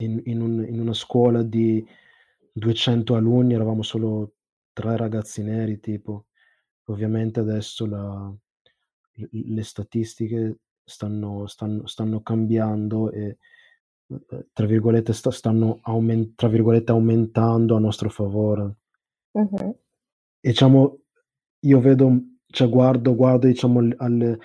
[0.02, 1.86] in, in, un, in una scuola di
[2.52, 4.34] 200 alunni, eravamo solo
[4.72, 6.26] tre ragazzi neri, tipo.
[6.86, 8.32] Ovviamente adesso la,
[9.30, 13.38] le statistiche stanno, stanno, stanno cambiando e
[14.30, 18.74] eh, tra virgolette, sta, stanno aument- tra virgolette, aumentando a nostro favore.
[19.32, 19.76] Uh-huh.
[20.40, 20.98] E diciamo,
[21.60, 24.38] io vedo, cioè guardo, guardo diciamo, alle,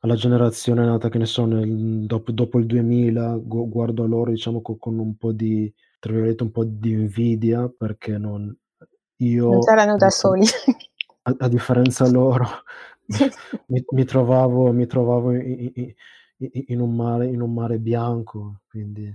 [0.00, 4.30] alla generazione nata, che ne so, nel, dopo, dopo, il 2000, gu- guardo a loro,
[4.30, 5.72] diciamo, con, con, un po' di,
[6.04, 8.54] tra virgolette, un po' di invidia, perché non...
[9.22, 10.44] Io, non c'erano da soli.
[11.22, 12.44] A, a differenza loro,
[13.68, 15.94] mi, mi, trovavo, mi trovavo in, in,
[16.36, 19.10] in, un mare, in un mare bianco, quindi...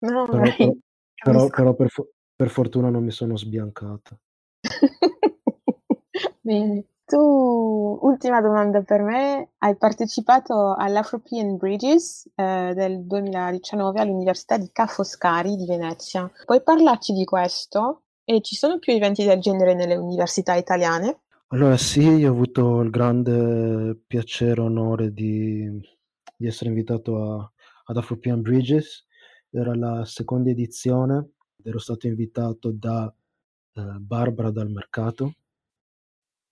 [0.00, 0.74] No, però, però,
[1.24, 1.88] però, però per,
[2.36, 4.20] per, fortuna non mi sono sbiancata.
[6.42, 6.84] Bene.
[7.08, 14.86] Tu, ultima domanda per me, hai partecipato all'Afropean Bridges eh, del 2019 all'Università di Ca'
[14.86, 16.30] Foscari di Venezia.
[16.44, 18.02] Puoi parlarci di questo?
[18.24, 21.20] E ci sono più eventi del genere nelle università italiane?
[21.46, 25.80] Allora sì, io ho avuto il grande piacere e onore di,
[26.36, 27.52] di essere invitato a,
[27.86, 29.06] ad Afropean Bridges,
[29.48, 31.30] era la seconda edizione,
[31.62, 33.10] ero stato invitato da
[33.72, 35.32] eh, Barbara dal mercato,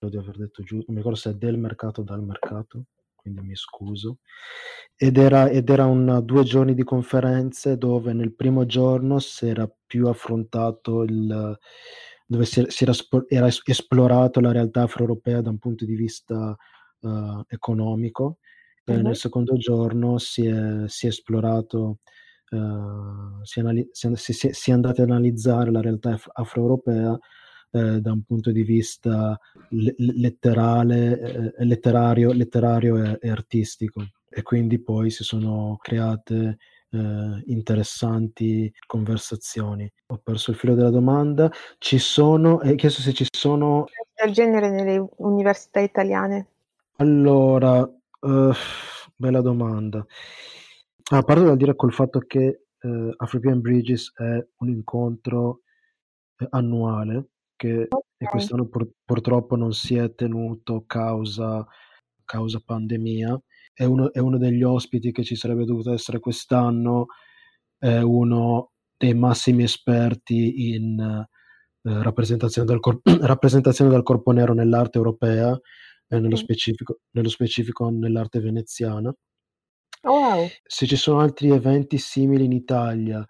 [0.07, 2.85] credo di aver detto giusto, non mi ricordo se è del mercato o dal mercato,
[3.15, 4.19] quindi mi scuso,
[4.95, 9.71] ed era, ed era un due giorni di conferenze dove nel primo giorno si era
[9.87, 11.59] più affrontato il
[12.29, 12.93] dove si, si era,
[13.29, 16.57] era, esplorato la realtà afro-europea da un punto di vista
[17.01, 18.39] uh, economico.
[18.85, 19.01] Uh-huh.
[19.01, 21.99] nel secondo giorno si è, si è esplorato,
[22.51, 27.19] uh, si, anali- si, si, è andati ad analizzare la realtà afro-europea
[27.71, 29.39] eh, da un punto di vista
[29.71, 34.03] le- letterale, eh, letterario, letterario e, e artistico.
[34.29, 36.59] E quindi poi si sono create
[36.91, 39.91] eh, interessanti conversazioni.
[40.09, 41.51] Ho perso il filo della domanda.
[41.79, 43.87] Ci sono, hai chiesto se ci sono...
[44.15, 46.49] Del genere nelle università italiane?
[46.97, 48.53] Allora, uh,
[49.15, 50.05] bella domanda.
[51.11, 55.61] Ah, parto da dire col fatto che uh, African Bridges è un incontro
[56.39, 58.29] eh, annuale che okay.
[58.31, 61.67] quest'anno pur, purtroppo non si è tenuto causa,
[62.25, 63.41] causa pandemia
[63.77, 67.09] è uno, è uno degli ospiti che ci sarebbe dovuto essere quest'anno,
[67.77, 74.97] è uno dei massimi esperti in eh, rappresentazione, del cor- rappresentazione, del corpo nero nell'arte
[74.97, 75.51] europea
[76.09, 79.15] e nello, specifico, nello specifico nell'arte veneziana.
[80.05, 80.47] Oh, wow.
[80.65, 83.23] Se ci sono altri eventi simili in Italia,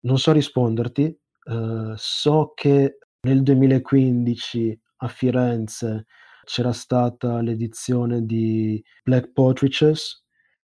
[0.00, 1.18] non so risponderti.
[1.44, 6.06] Uh, so che nel 2015 a Firenze
[6.44, 10.24] c'era stata l'edizione di Black Portraitures,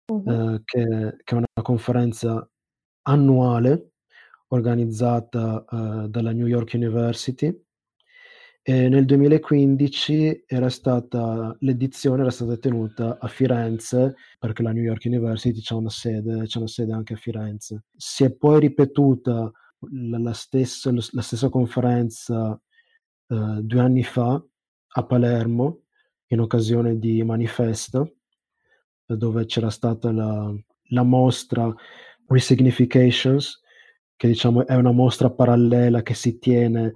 [0.08, 0.54] uh-huh.
[0.54, 2.50] eh, che, che, è una conferenza
[3.04, 3.92] annuale
[4.50, 7.62] organizzata eh, dalla New York University.
[8.68, 15.04] E nel 2015 era stata, l'edizione era stata tenuta a Firenze perché la New York
[15.06, 17.84] University c'è una sede, c'è una sede anche a Firenze.
[17.96, 22.60] Si è poi ripetuta la, stessa, la stessa, conferenza
[23.28, 24.44] eh, due anni fa
[24.98, 25.82] a Palermo
[26.28, 28.08] in occasione di Manifesta,
[29.06, 30.54] dove c'era stata la,
[30.90, 31.74] la mostra
[32.28, 33.62] Resignifications,
[34.16, 36.94] che diciamo è una mostra parallela che si tiene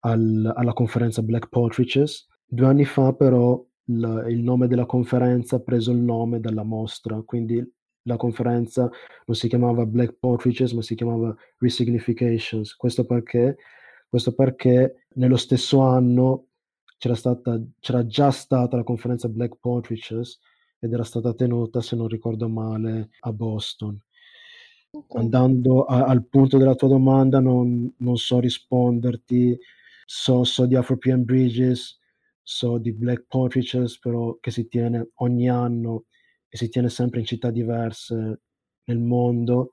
[0.00, 2.26] al, alla conferenza Black Portraitures.
[2.44, 7.20] Due anni fa però la, il nome della conferenza ha preso il nome dalla mostra,
[7.22, 7.64] quindi
[8.04, 8.90] la conferenza
[9.26, 12.74] non si chiamava Black Portraitures ma si chiamava Resignifications.
[12.74, 13.56] Questo perché,
[14.08, 16.46] questo perché nello stesso anno
[16.98, 20.38] c'era, stata, c'era già stata la conferenza Black Portraitures
[20.78, 24.00] ed era stata tenuta, se non ricordo male, a Boston.
[24.90, 25.22] Okay.
[25.22, 29.56] Andando a, al punto della tua domanda, non, non so risponderti,
[30.04, 31.98] so, so, di Afropean Bridges,
[32.42, 36.04] so di Black Portraitures, però che si tiene ogni anno
[36.54, 38.40] e si tiene sempre in città diverse
[38.84, 39.70] nel mondo.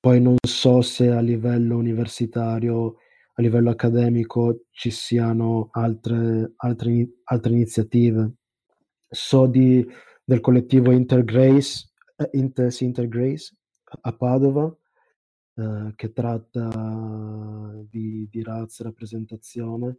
[0.00, 2.96] Poi non so se a livello universitario
[3.34, 8.34] a livello accademico ci siano altre, altre, altre iniziative.
[9.08, 9.86] So di,
[10.22, 13.56] del collettivo Intergrace, eh, Inter, Intergrace
[14.02, 14.76] a Padova,
[15.54, 19.98] eh, che tratta di, di razza e rappresentazione,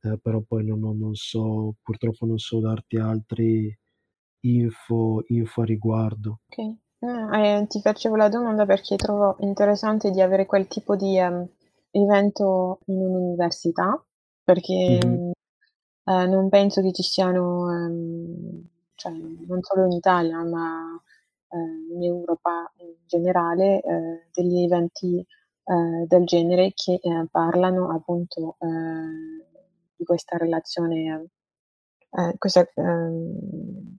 [0.00, 3.76] eh, però poi non, non, so, purtroppo non so darti altri
[4.42, 6.40] info, info a riguardo.
[6.48, 11.18] Ok, eh, ti facevo la domanda perché trovo interessante di avere quel tipo di...
[11.18, 11.48] Um
[11.92, 14.02] evento in un'università
[14.42, 15.30] perché mm-hmm.
[16.04, 21.00] eh, non penso che ci siano, ehm, cioè, non solo in Italia, ma
[21.48, 28.56] eh, in Europa in generale, eh, degli eventi eh, del genere che eh, parlano appunto
[29.96, 31.28] di questa relazione,
[32.38, 33.96] questa, ehm,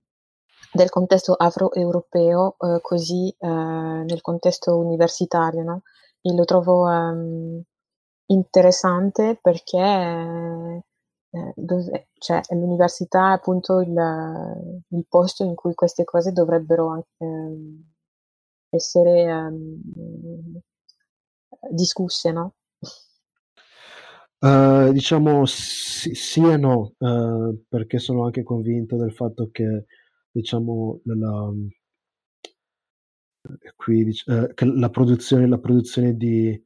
[0.74, 5.82] del contesto afro-europeo, così nel contesto universitario, no?
[6.22, 7.62] Io lo trovo um,
[8.28, 9.78] interessante perché
[11.36, 13.94] eh, dove, cioè, l'università è appunto il,
[14.90, 17.84] il, posto in cui queste cose dovrebbero anche, eh,
[18.70, 19.82] essere um,
[21.72, 22.54] discusse, no?
[24.40, 29.86] Uh, diciamo sì, sì, e no, uh, perché sono anche convinto del fatto che
[30.34, 31.54] diciamo la,
[33.76, 36.60] qui uh, che la produzione, la produzione di,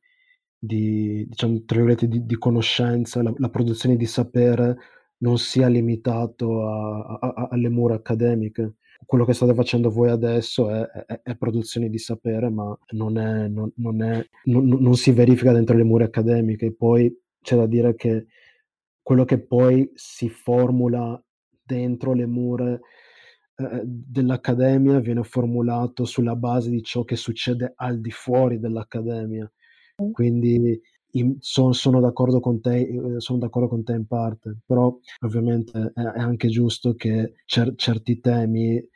[0.57, 4.78] di, diciamo, di, di conoscenza, la, la, produzione di sapere
[5.18, 8.76] non sia limitato a, a, alle mura accademiche.
[9.05, 13.47] Quello che state facendo voi adesso è, è, è produzione di sapere, ma non, è,
[13.47, 16.74] non, non, non, si verifica dentro le mura accademiche.
[16.74, 18.28] Poi c'è da dire che
[19.01, 21.22] quello che poi si formula
[21.63, 22.80] dentro le mura
[23.59, 29.51] eh, dell'accademia viene formulato sulla base di ciò che succede al di fuori dell'accademia.
[30.11, 30.79] Quindi
[31.11, 35.91] in, son, sono, d'accordo con te, eh, sono d'accordo con te in parte, però ovviamente
[35.95, 38.89] è, è anche giusto che cer- certi temi eh,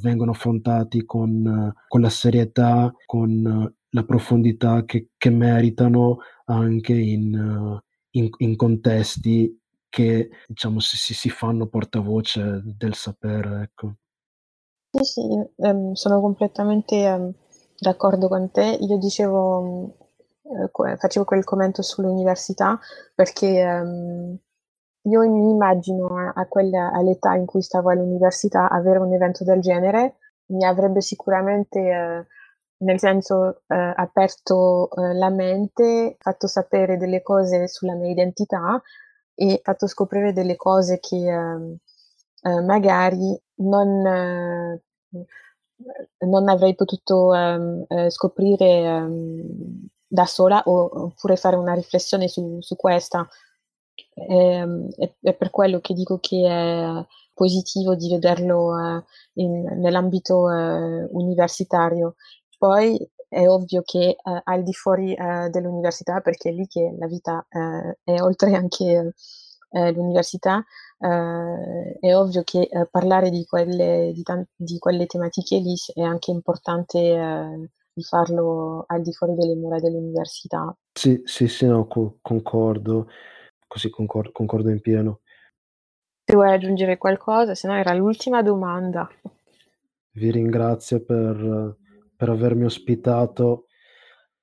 [0.00, 8.28] vengono affrontati con, con, la serietà, con la profondità che, che meritano anche in, in,
[8.38, 9.60] in, contesti
[9.94, 13.62] che diciamo si, si fanno portavoce del sapere.
[13.62, 13.94] Ecco.
[14.90, 15.20] Sì, sì,
[15.56, 17.32] ehm, sono completamente ehm,
[17.78, 18.78] d'accordo con te.
[18.80, 19.96] Io dicevo
[20.42, 22.78] eh, facevo quel commento sull'università
[23.14, 24.38] perché ehm,
[25.02, 29.60] io mi immagino a, a quella, all'età in cui stavo all'università avere un evento del
[29.60, 30.16] genere
[30.46, 32.26] mi avrebbe sicuramente, eh,
[32.78, 38.80] nel senso, eh, aperto eh, la mente, fatto sapere delle cose sulla mia identità
[39.34, 41.76] e fatto scoprire delle cose che ehm,
[42.42, 44.82] eh, magari non, eh,
[46.26, 52.76] non avrei potuto ehm, scoprire ehm, da sola o, oppure fare una riflessione su, su
[52.76, 53.26] questa.
[54.12, 54.64] È,
[55.20, 59.04] è, per quello che dico che è positivo di vederlo eh,
[59.34, 62.14] in, nell'ambito eh, universitario.
[62.56, 62.96] Poi
[63.34, 67.44] è ovvio che eh, al di fuori eh, dell'università, perché è lì che la vita
[67.48, 69.14] eh, è oltre anche
[69.70, 70.64] eh, l'università,
[70.96, 77.68] è ovvio che parlare di quelle, di, tan- di quelle tematiche lì è anche importante
[77.92, 80.74] di farlo al di fuori delle mura dell'università.
[80.92, 83.08] Sì, sì, sì, no, co- concordo,
[83.66, 85.20] così concor- concordo in pieno.
[86.24, 89.06] Se vuoi aggiungere qualcosa, se no era l'ultima domanda.
[90.12, 91.76] Vi ringrazio per,
[92.24, 93.66] per avermi ospitato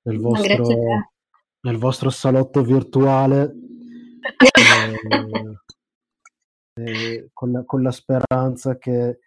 [0.03, 0.67] nel vostro,
[1.61, 3.51] nel vostro salotto virtuale.
[6.73, 9.19] e, e con, la, con la speranza che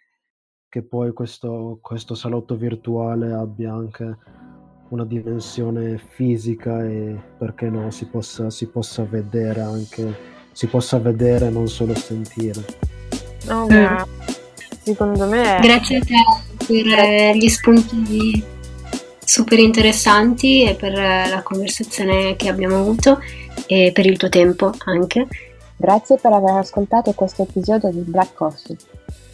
[0.75, 4.19] che poi questo, questo salotto virtuale abbia anche
[4.89, 11.49] una dimensione fisica e perché no si possa, si possa vedere anche si possa vedere
[11.49, 12.65] non solo sentire
[13.51, 14.03] oh, mm.
[14.83, 18.43] secondo me grazie a te per eh, gli spunti
[19.25, 23.21] super interessanti e per la conversazione che abbiamo avuto
[23.67, 25.27] e per il tuo tempo anche
[25.77, 28.77] grazie per aver ascoltato questo episodio di Black Coffee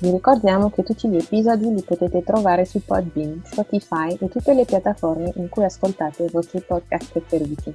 [0.01, 4.64] vi ricordiamo che tutti gli episodi li potete trovare su Podbean, Spotify e tutte le
[4.64, 7.74] piattaforme in cui ascoltate i vostri podcast preferiti.